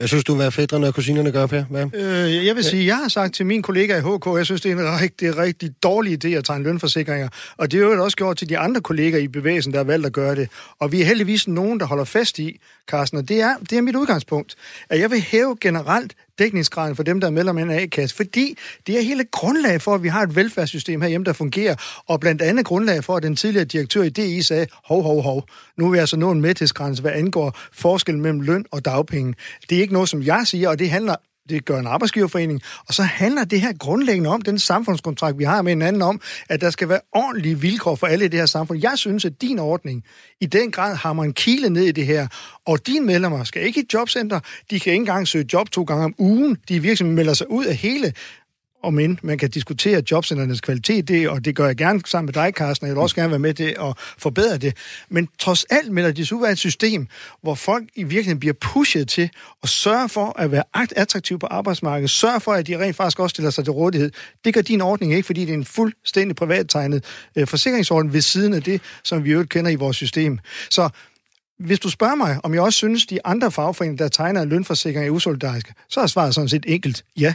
[0.00, 1.64] Jeg synes du, hvad fædrene og kusinerne gør, Per?
[1.64, 1.86] Hvad?
[1.94, 4.72] Øh, jeg vil sige, jeg har sagt til min kollega i HK, jeg synes, det
[4.72, 7.28] er en rigtig, rigtig dårlig idé at tegne lønforsikringer.
[7.56, 10.06] Og det er jo også gjort til de andre kolleger i bevægelsen, der har valgt
[10.06, 10.48] at gøre det.
[10.78, 12.60] Og vi er heldigvis nogen, der holder fast i,
[12.90, 14.54] Carsten, og det er, det er mit udgangspunkt,
[14.90, 18.56] at jeg vil hæve generelt dækningsgraden for dem, der er medlem af en A-kasse, fordi
[18.86, 21.74] det er hele grundlag for, at vi har et velfærdssystem herhjemme, der fungerer,
[22.06, 25.44] og blandt andet grundlag for, at den tidligere direktør i DI sagde, hov, hov, hov,
[25.76, 29.34] nu er vi altså nået en mæthedsgrænse, hvad angår forskellen mellem løn og dagpenge.
[29.70, 31.14] Det er ikke noget, som jeg siger, og det handler
[31.50, 35.62] det gør en arbejdsgiverforening, og så handler det her grundlæggende om den samfundskontrakt, vi har
[35.62, 38.80] med hinanden om, at der skal være ordentlige vilkår for alle i det her samfund.
[38.82, 40.04] Jeg synes, at din ordning
[40.40, 42.26] i den grad har man en kile ned i det her,
[42.66, 44.40] og dine medlemmer skal ikke i jobcenter,
[44.70, 47.64] de kan ikke engang søge job to gange om ugen, de virksomheder melder sig ud
[47.64, 48.12] af hele
[48.82, 52.32] om end man kan diskutere jobcenternes kvalitet, det, og det gør jeg gerne sammen med
[52.32, 54.76] dig, Carsten, og jeg vil også gerne være med til at forbedre det.
[55.08, 57.06] Men trods alt melder de sig ud et system,
[57.42, 59.30] hvor folk i virkeligheden bliver pushet til
[59.62, 63.34] at sørge for at være attraktiv på arbejdsmarkedet, sørge for, at de rent faktisk også
[63.34, 64.10] stiller sig til rådighed.
[64.44, 67.04] Det gør din ordning ikke, fordi det er en fuldstændig privattegnet
[67.36, 70.38] øh, forsikringsordning ved siden af det, som vi jo kender i vores system.
[70.70, 70.88] Så
[71.58, 75.10] hvis du spørger mig, om jeg også synes, de andre fagforeninger, der tegner lønforsikring, er
[75.10, 77.34] usolidariske, så er svaret sådan set enkelt ja.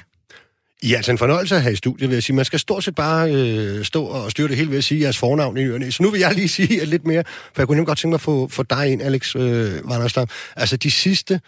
[0.86, 2.36] I er altså en fornøjelse at have i studiet, vil jeg sige.
[2.36, 5.18] Man skal stort set bare øh, stå og styre det hele ved at sige jeres
[5.18, 5.92] fornavn i ørerne.
[5.92, 8.18] Så nu vil jeg lige sige lidt mere, for jeg kunne nemlig godt tænke mig
[8.18, 10.28] at få, få dig ind, Alex øh, Vanderstam.
[10.56, 11.42] Altså de sidste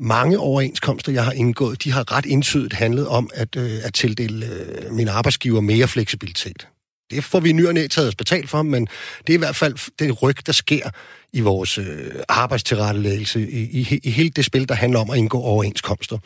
[0.00, 4.46] mange overenskomster, jeg har indgået, de har ret indtydigt handlet om at, øh, at tildele
[4.46, 6.68] øh, min arbejdsgiver mere fleksibilitet.
[7.10, 8.88] Det får vi nyerne taget os betalt for, men
[9.26, 10.90] det er i hvert fald det ryg, der sker
[11.32, 15.40] i vores øh, arbejdstilrettelæggelse, i, i, i hele det spil, der handler om at indgå
[15.40, 16.18] overenskomster.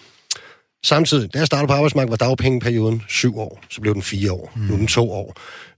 [0.84, 3.60] Samtidig, da jeg startede på arbejdsmarkedet, var dagpengeperioden syv år.
[3.70, 4.52] Så blev den fire år.
[4.56, 4.62] Mm.
[4.62, 5.36] Nu er den to år.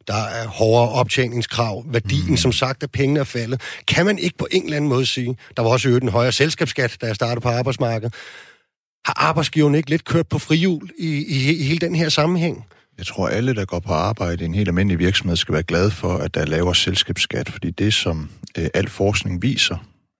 [0.08, 1.84] Der er hårdere optjeningskrav.
[1.86, 2.36] Værdien, mm.
[2.36, 3.60] som sagt, af pengene er faldet.
[3.88, 6.32] Kan man ikke på en eller anden måde sige, der var også øget en højere
[6.32, 8.14] selskabsskat, da jeg startede på arbejdsmarkedet.
[9.06, 12.64] Har arbejdsgiverne ikke lidt kørt på frihjul i, i, i hele den her sammenhæng?
[12.98, 15.90] Jeg tror, alle, der går på arbejde i en helt almindelig virksomhed, skal være glade
[15.90, 19.76] for, at der er lavere selskabsskat, fordi det, som øh, al forskning viser,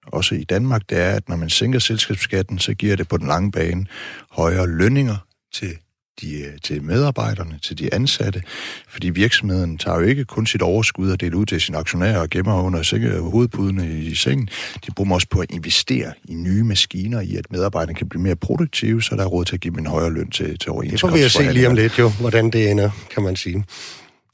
[0.07, 3.27] også i Danmark, det er, at når man sænker selskabsskatten, så giver det på den
[3.27, 3.87] lange bane
[4.31, 5.17] højere lønninger
[5.55, 5.77] til
[6.21, 8.43] de, til medarbejderne, til de ansatte,
[8.89, 12.31] fordi virksomheden tager jo ikke kun sit overskud og deler ud til sine aktionærer og
[12.31, 14.49] gemmer under hovedpudene i sengen.
[14.87, 18.37] De bruger også på at investere i nye maskiner, i at medarbejderne kan blive mere
[18.37, 21.03] produktive, så der er råd til at give dem en højere løn til, til overenskomst.
[21.03, 23.65] Det får vi at se lige om lidt jo, hvordan det ender, kan man sige.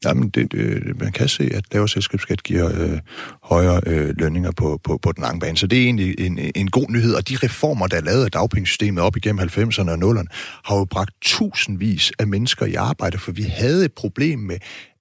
[0.05, 2.99] Jamen, det, det, man kan se, at lavere selskabsskat giver øh,
[3.43, 5.57] højere øh, lønninger på, på, på den lange bane.
[5.57, 7.15] Så det er egentlig en, en god nyhed.
[7.15, 10.27] Og de reformer, der er lavet af dagpengesystemet op igennem 90'erne og 0'erne,
[10.65, 14.57] har jo bragt tusindvis af mennesker i arbejde, for vi havde et problem med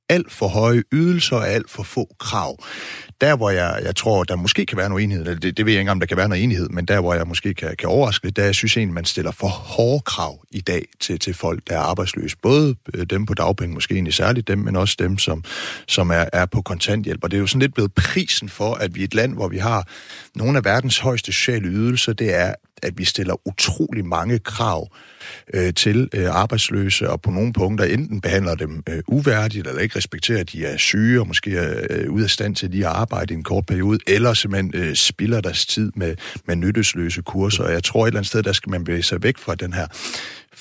[0.10, 2.64] alt for høje ydelser og alt for få krav.
[3.22, 5.80] Der, hvor jeg, jeg tror, der måske kan være noget enighed, det, det ved jeg
[5.80, 8.26] ikke om der kan være noget enighed, men der, hvor jeg måske kan, kan overraske
[8.26, 11.62] lidt, der jeg synes egentlig, man stiller for hårde krav i dag til, til folk,
[11.70, 12.38] der er arbejdsløse.
[12.42, 15.44] Både øh, dem på dagpenge, måske egentlig særligt dem, men også dem, som,
[15.88, 17.24] som er, er på kontanthjælp.
[17.24, 19.48] Og det er jo sådan lidt blevet prisen for, at vi er et land, hvor
[19.48, 19.88] vi har
[20.36, 22.54] nogle af verdens højeste sociale ydelser, det er,
[22.84, 24.88] at vi stiller utrolig mange krav
[25.54, 29.98] øh, til øh, arbejdsløse, og på nogle punkter enten behandler dem øh, uværdigt, eller ikke
[29.98, 32.92] respekterer, at de er syge, og måske er øh, ude af stand til lige at
[32.92, 36.16] arbejde i en kort periode, eller simpelthen øh, spilder deres tid med,
[36.46, 37.64] med nyttesløse kurser.
[37.64, 39.74] Og jeg tror et eller andet sted, der skal man bevæge sig væk fra den
[39.74, 39.88] her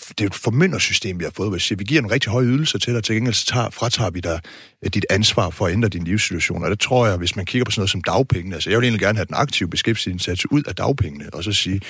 [0.09, 1.51] det er et formyndersystem, vi har fået.
[1.51, 4.21] Hvis vi giver en rigtig høj ydelse til dig, til gengæld så tager, fratager vi
[4.21, 4.41] dig
[4.85, 6.65] øh, dit ansvar for at ændre din livssituation.
[6.65, 8.85] Og det tror jeg, hvis man kigger på sådan noget som dagpengene, altså jeg vil
[8.85, 11.81] egentlig gerne have den aktive beskæftigelsesindsats ud af dagpengene, og så sige,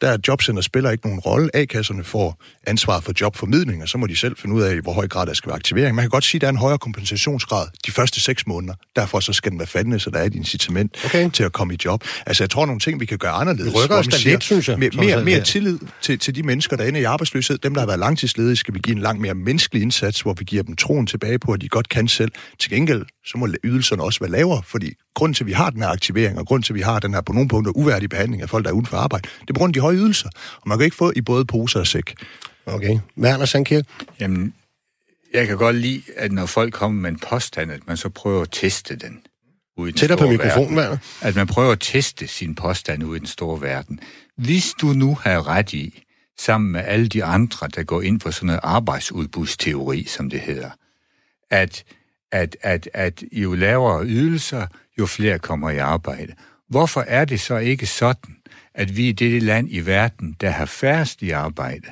[0.00, 1.50] der er jobcenter spiller ikke nogen rolle.
[1.54, 5.08] A-kasserne får ansvaret for jobformidling, og så må de selv finde ud af, hvor høj
[5.08, 5.94] grad der skal være aktivering.
[5.96, 8.74] Man kan godt sige, at der er en højere kompensationsgrad de første seks måneder.
[8.96, 11.30] Derfor så skal den være faldende, så der er et incitament okay.
[11.30, 12.04] til at komme i job.
[12.26, 13.72] Altså jeg tror nogle ting, vi kan gøre anderledes.
[13.72, 14.78] Vi rykker os lidt, synes jeg.
[14.78, 17.57] Mere, mere, mere tillid til, til de mennesker, der ender i arbejdsløshed.
[17.62, 20.44] Dem, der har været langtidsledige, skal vi give en langt mere menneskelig indsats, hvor vi
[20.44, 22.32] giver dem troen tilbage på, at de godt kan selv.
[22.58, 25.82] Til gengæld, så må ydelserne også være lavere, fordi grund til, at vi har den
[25.82, 28.42] her aktivering, og grund til, at vi har den her på nogle punkter uværdige behandling
[28.42, 30.28] af folk, der er uden for arbejde, det er på grund af de høje ydelser.
[30.60, 32.14] Og man kan ikke få i både poser og sæk.
[32.66, 32.98] Okay.
[33.18, 33.84] Werner Sandkirk?
[34.20, 34.54] Jamen,
[35.34, 38.42] jeg kan godt lide, at når folk kommer med en påstand, at man så prøver
[38.42, 39.18] at teste den.
[39.76, 40.96] Ude Tættere på mikrofonen, Werner.
[41.20, 44.00] At man prøver at teste sin påstand ude i den store verden.
[44.36, 46.02] Hvis du nu har ret i,
[46.38, 50.70] sammen med alle de andre, der går ind for sådan noget arbejdsudbudsteori, som det hedder,
[51.50, 51.84] at,
[52.32, 54.66] at, at, at jo lavere ydelser,
[54.98, 56.34] jo flere kommer i arbejde.
[56.68, 58.36] Hvorfor er det så ikke sådan,
[58.74, 61.86] at vi er det land i verden, der har færrest i arbejde?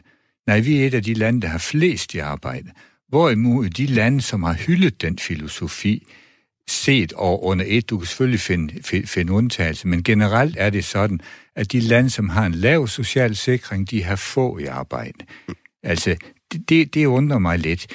[0.46, 2.70] Nej, vi er et af de lande, der har flest i arbejde.
[3.08, 6.06] Hvorimod de lande, som har hyldet den filosofi,
[6.68, 11.20] set og under et, du kan selvfølgelig finde, finde undtagelse, men generelt er det sådan,
[11.56, 15.18] at de lande, som har en lav social sikring, de har få i arbejde.
[15.82, 16.16] Altså,
[16.68, 17.86] det, det undrer mig lidt.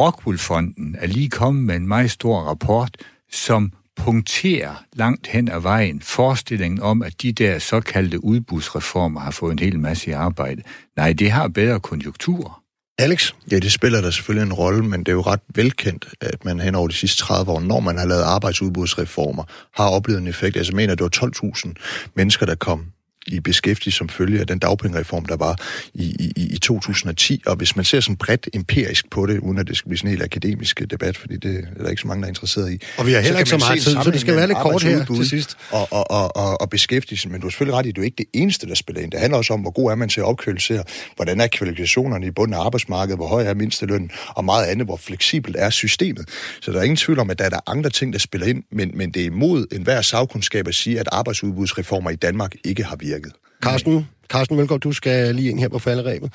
[0.00, 2.96] Rockwoolfonden er lige kommet med en meget stor rapport,
[3.32, 9.52] som punkterer langt hen ad vejen forestillingen om, at de der såkaldte udbudsreformer har fået
[9.52, 10.62] en hel masse i arbejde.
[10.96, 12.59] Nej, det har bedre konjunkturer.
[13.00, 13.32] Alex?
[13.50, 16.60] Ja, det spiller der selvfølgelig en rolle, men det er jo ret velkendt, at man
[16.60, 19.44] hen over de sidste 30 år, når man har lavet arbejdsudbudsreformer,
[19.74, 20.56] har oplevet en effekt.
[20.56, 21.26] Altså, jeg mener, det var
[21.56, 21.72] 12.000
[22.14, 22.84] mennesker, der kom
[23.26, 25.56] i beskæftigelse som følge af den dagpengereform, der var
[25.94, 27.42] i, i, i 2010.
[27.46, 30.08] Og hvis man ser sådan bredt empirisk på det, uden at det skal blive sådan
[30.08, 32.78] en helt akademisk debat, fordi det er der ikke så mange, der er interesseret i.
[32.98, 35.04] Og vi har heller ikke så meget tid, så det skal være lidt kort her
[35.04, 35.56] til sidst.
[35.70, 38.04] Og, og, og, og, og beskæftigelse, men du er selvfølgelig ret i, at det er
[38.04, 39.10] ikke det eneste, der spiller ind.
[39.10, 40.84] Det handler også om, hvor god er man til at opkvalificere,
[41.16, 44.96] hvordan er kvalifikationerne i bunden af arbejdsmarkedet, hvor høj er mindstelønnen, og meget andet, hvor
[44.96, 46.28] fleksibelt er systemet.
[46.60, 48.62] Så der er ingen tvivl om, at der er der andre ting, der spiller ind,
[48.72, 52.96] men, men det er imod enhver sagkundskab at sige, at arbejdsudbudsreformer i Danmark ikke har
[52.96, 53.32] virket virket.
[53.62, 56.32] Carsten, Carsten Mølgaard, du skal lige ind her på falderæbet.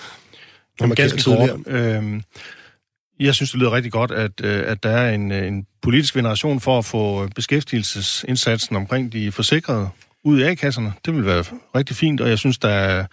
[0.82, 1.50] Jamen, ganske kort.
[1.68, 2.22] Øh,
[3.20, 6.14] jeg synes, det lyder rigtig godt, at, øh, at der er en, øh, en politisk
[6.14, 9.90] generation for at få beskæftigelsesindsatsen omkring de forsikrede
[10.24, 10.94] ud i A-kasserne.
[11.06, 11.44] Det vil være
[11.76, 13.06] rigtig fint, og jeg synes, der er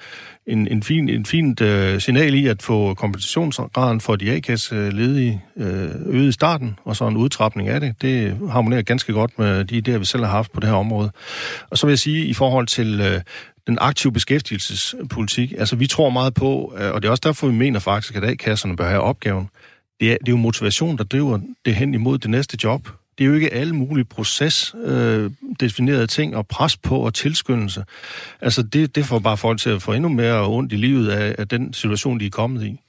[0.47, 5.67] en, en, fin, en fint øh, signal i at få kompensationsgraden for de A-kasse-ledige uh,
[5.67, 8.03] øh, øget i starten, og så en udtrapning af det.
[8.03, 11.11] Det harmonerer ganske godt med de idéer, vi selv har haft på det her område.
[11.71, 13.21] Og så vil jeg sige, i forhold til øh,
[13.67, 17.55] den aktive beskæftigelsespolitik, altså vi tror meget på, øh, og det er også derfor, vi
[17.55, 19.49] mener faktisk, at A-kasserne bør have opgaven,
[20.01, 22.89] det er, det er jo motivation, der driver det hen imod det næste job.
[23.23, 27.85] Det er jo ikke alle mulige procesdefinerede øh, ting og pres på og tilskyndelse.
[28.41, 31.35] Altså det, det får bare folk til at få endnu mere ondt i livet af,
[31.39, 32.81] af den situation, de er kommet i.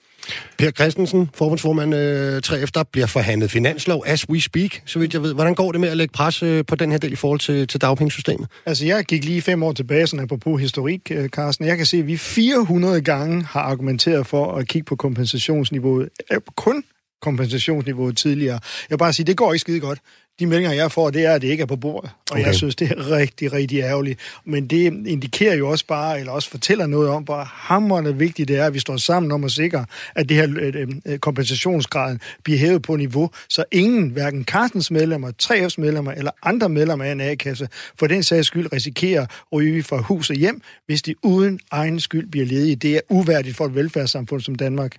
[0.57, 5.21] Per Christensen, forbundsformand øh, 3F, der bliver forhandlet finanslov as we speak, så vidt jeg
[5.21, 5.33] ved.
[5.33, 7.67] Hvordan går det med at lægge pres øh, på den her del i forhold til,
[7.67, 8.47] til dagpengesystemet?
[8.65, 11.65] Altså, jeg gik lige fem år tilbage, sådan apropos historik, øh, Carsten.
[11.65, 16.09] Jeg kan se, at vi 400 gange har argumenteret for at kigge på kompensationsniveauet.
[16.31, 16.83] Øh, kun
[17.23, 18.59] kompensationsniveauet tidligere.
[18.89, 19.99] Jeg vil bare sige, det går ikke skide godt.
[20.39, 22.11] De meldinger, jeg får, det er, at det ikke er på bordet.
[22.31, 22.45] Og okay.
[22.45, 24.19] jeg synes, det er rigtig, rigtig ærgerligt.
[24.45, 28.57] Men det indikerer jo også bare, eller også fortæller noget om, hvor hammerende vigtigt det
[28.57, 32.59] er, at vi står sammen om at sikre, at det her øh, øh, kompensationsgraden bliver
[32.59, 37.21] hævet på niveau, så ingen, hverken Carstens medlemmer, 3F's medlemmer eller andre medlemmer af en
[37.21, 37.67] A-kasse,
[37.99, 41.99] for den sags skyld risikerer at ryge fra hus og hjem, hvis de uden egen
[41.99, 42.75] skyld bliver ledige.
[42.75, 44.97] Det er uværdigt for et velfærdssamfund som Danmark.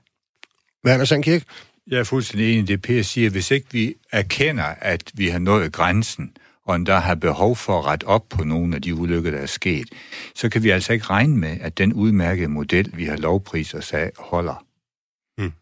[0.87, 1.43] Werner Sandkirk,
[1.87, 3.31] jeg er fuldstændig enig i det, Per siger.
[3.31, 7.85] Hvis ikke vi erkender, at vi har nået grænsen, og der har behov for at
[7.85, 9.89] rette op på nogle af de ulykker, der er sket,
[10.35, 13.85] så kan vi altså ikke regne med, at den udmærkede model, vi har lovpris og
[13.85, 14.65] sag, holder.
[15.39, 15.53] Hmm.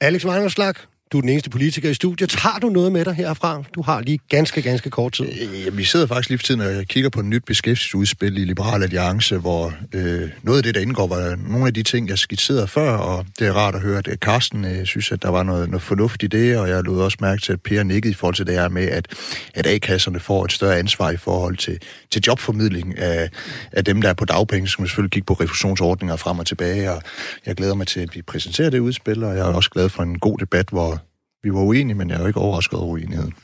[0.00, 0.74] Alex Vangerslag,
[1.14, 2.34] du er den eneste politiker i studiet.
[2.34, 3.62] Har du noget med dig herfra?
[3.74, 5.26] Du har lige ganske, ganske kort tid.
[5.66, 8.82] Øh, vi sidder faktisk lige for tiden og kigger på et nyt beskæftigelsesudspil i Liberal
[8.82, 12.68] Alliance, hvor øh, noget af det, der indgår, var nogle af de ting, jeg skitserede
[12.68, 15.42] før, og det er rart at høre, at øh, Carsten øh, synes, at der var
[15.42, 18.14] noget, noget fornuft i det, og jeg lod også mærke til, at Per nikkede i
[18.14, 19.06] forhold til det her med, at,
[19.54, 21.78] at A-kasserne får et større ansvar i forhold til,
[22.10, 23.30] til jobformidling af,
[23.72, 27.02] af dem, der er på dagpenge, som selvfølgelig kigge på refusionsordninger frem og tilbage, og
[27.46, 30.02] jeg glæder mig til, at vi præsenterer det udspil, og jeg er også glad for
[30.02, 31.03] en god debat, hvor
[31.44, 33.34] vi var uenige, men jeg er jo ikke overrasket over uenigheden.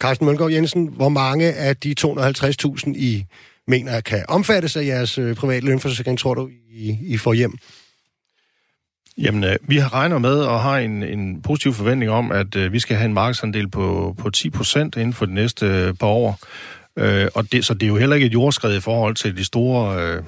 [0.00, 3.24] Carsten Mølgaard Jensen, hvor mange af de 250.000 I
[3.68, 7.58] mener kan omfattes af jeres øh, private lønforsikring, tror du, I, I får hjem?
[9.18, 12.72] Jamen, øh, vi har regnet med og har en, en positiv forventning om, at øh,
[12.72, 16.38] vi skal have en markedsandel på, på 10 procent inden for de næste par år.
[16.98, 19.44] Øh, og det, så det er jo heller ikke et jordskred i forhold til de
[19.44, 20.22] store øh,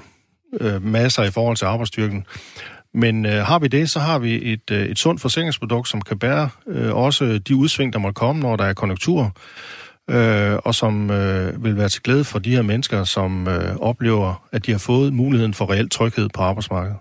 [0.61, 2.27] øh, masser i forhold til arbejdsstyrken.
[2.95, 6.19] Men øh, har vi det, så har vi et, øh, et sundt forsikringsprodukt, som kan
[6.19, 9.37] bære øh, også de udsving, der må komme, når der er konjunktur,
[10.11, 14.49] øh, og som øh, vil være til glæde for de her mennesker, som øh, oplever,
[14.53, 16.99] at de har fået muligheden for reel tryghed på arbejdsmarkedet.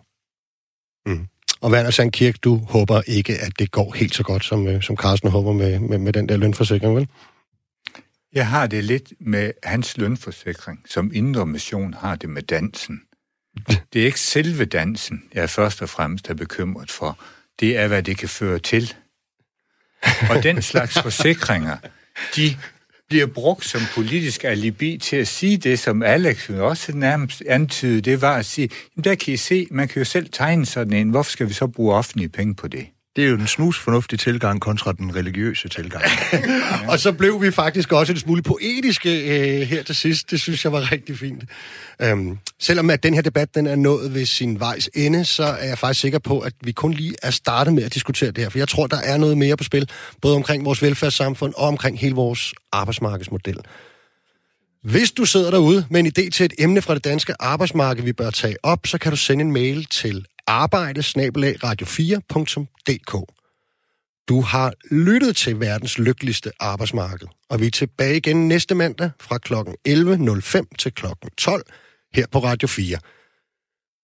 [1.06, 1.28] Mm.
[1.62, 4.98] Og Werner Sandkirk, du håber ikke, at det går helt så godt, som, øh, som
[4.98, 7.08] Carsten håber med, med, med den der lønforsikring, vel?
[8.34, 13.02] Jeg har det lidt med hans lønforsikring, som Indre Mission har det med dansen.
[13.94, 17.20] Det er ikke selve dansen, jeg først og fremmest er bekymret for.
[17.60, 18.94] Det er, hvad det kan føre til.
[20.30, 21.78] Og den slags forsikringer,
[22.36, 22.58] de
[23.08, 28.22] bliver brugt som politisk alibi til at sige det, som Alex også nærmest antydede, det
[28.22, 31.10] var at sige, jamen der kan I se, man kan jo selv tegne sådan en,
[31.10, 32.88] hvorfor skal vi så bruge offentlige penge på det?
[33.18, 36.04] Det er jo en snus fornuftig tilgang kontra den religiøse tilgang.
[36.92, 40.32] og så blev vi faktisk også en smule poetiske øh, her til sidst.
[40.32, 41.44] Det synes jeg var rigtig fint.
[42.02, 45.68] Øhm, selvom at den her debat den er nået ved sin vejs ende, så er
[45.68, 48.50] jeg faktisk sikker på, at vi kun lige er startet med at diskutere det her.
[48.50, 49.90] For jeg tror, der er noget mere på spil,
[50.22, 53.58] både omkring vores velfærdssamfund og omkring hele vores arbejdsmarkedsmodel.
[54.84, 58.14] Hvis du sidder derude med en idé til et emne fra det danske arbejdsmarked, vi
[58.14, 63.34] bør tage op, så kan du sende en mail til arbejde-radio4.dk.
[64.30, 69.38] Du har lyttet til verdens lykkeligste arbejdsmarked, og vi er tilbage igen næste mandag fra
[69.38, 69.54] kl.
[69.54, 71.06] 11.05 til kl.
[71.38, 71.64] 12
[72.14, 72.98] her på Radio 4.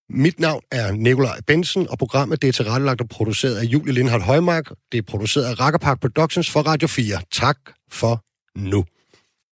[0.10, 4.24] Mit navn er Nikolaj Bensen, og programmet det er tilrettelagt og produceret af Julie Lindhardt
[4.24, 4.72] Højmark.
[4.92, 7.22] Det er produceret af Rakkerpark Productions for Radio 4.
[7.32, 7.58] Tak
[7.92, 8.24] for
[8.56, 8.86] nu.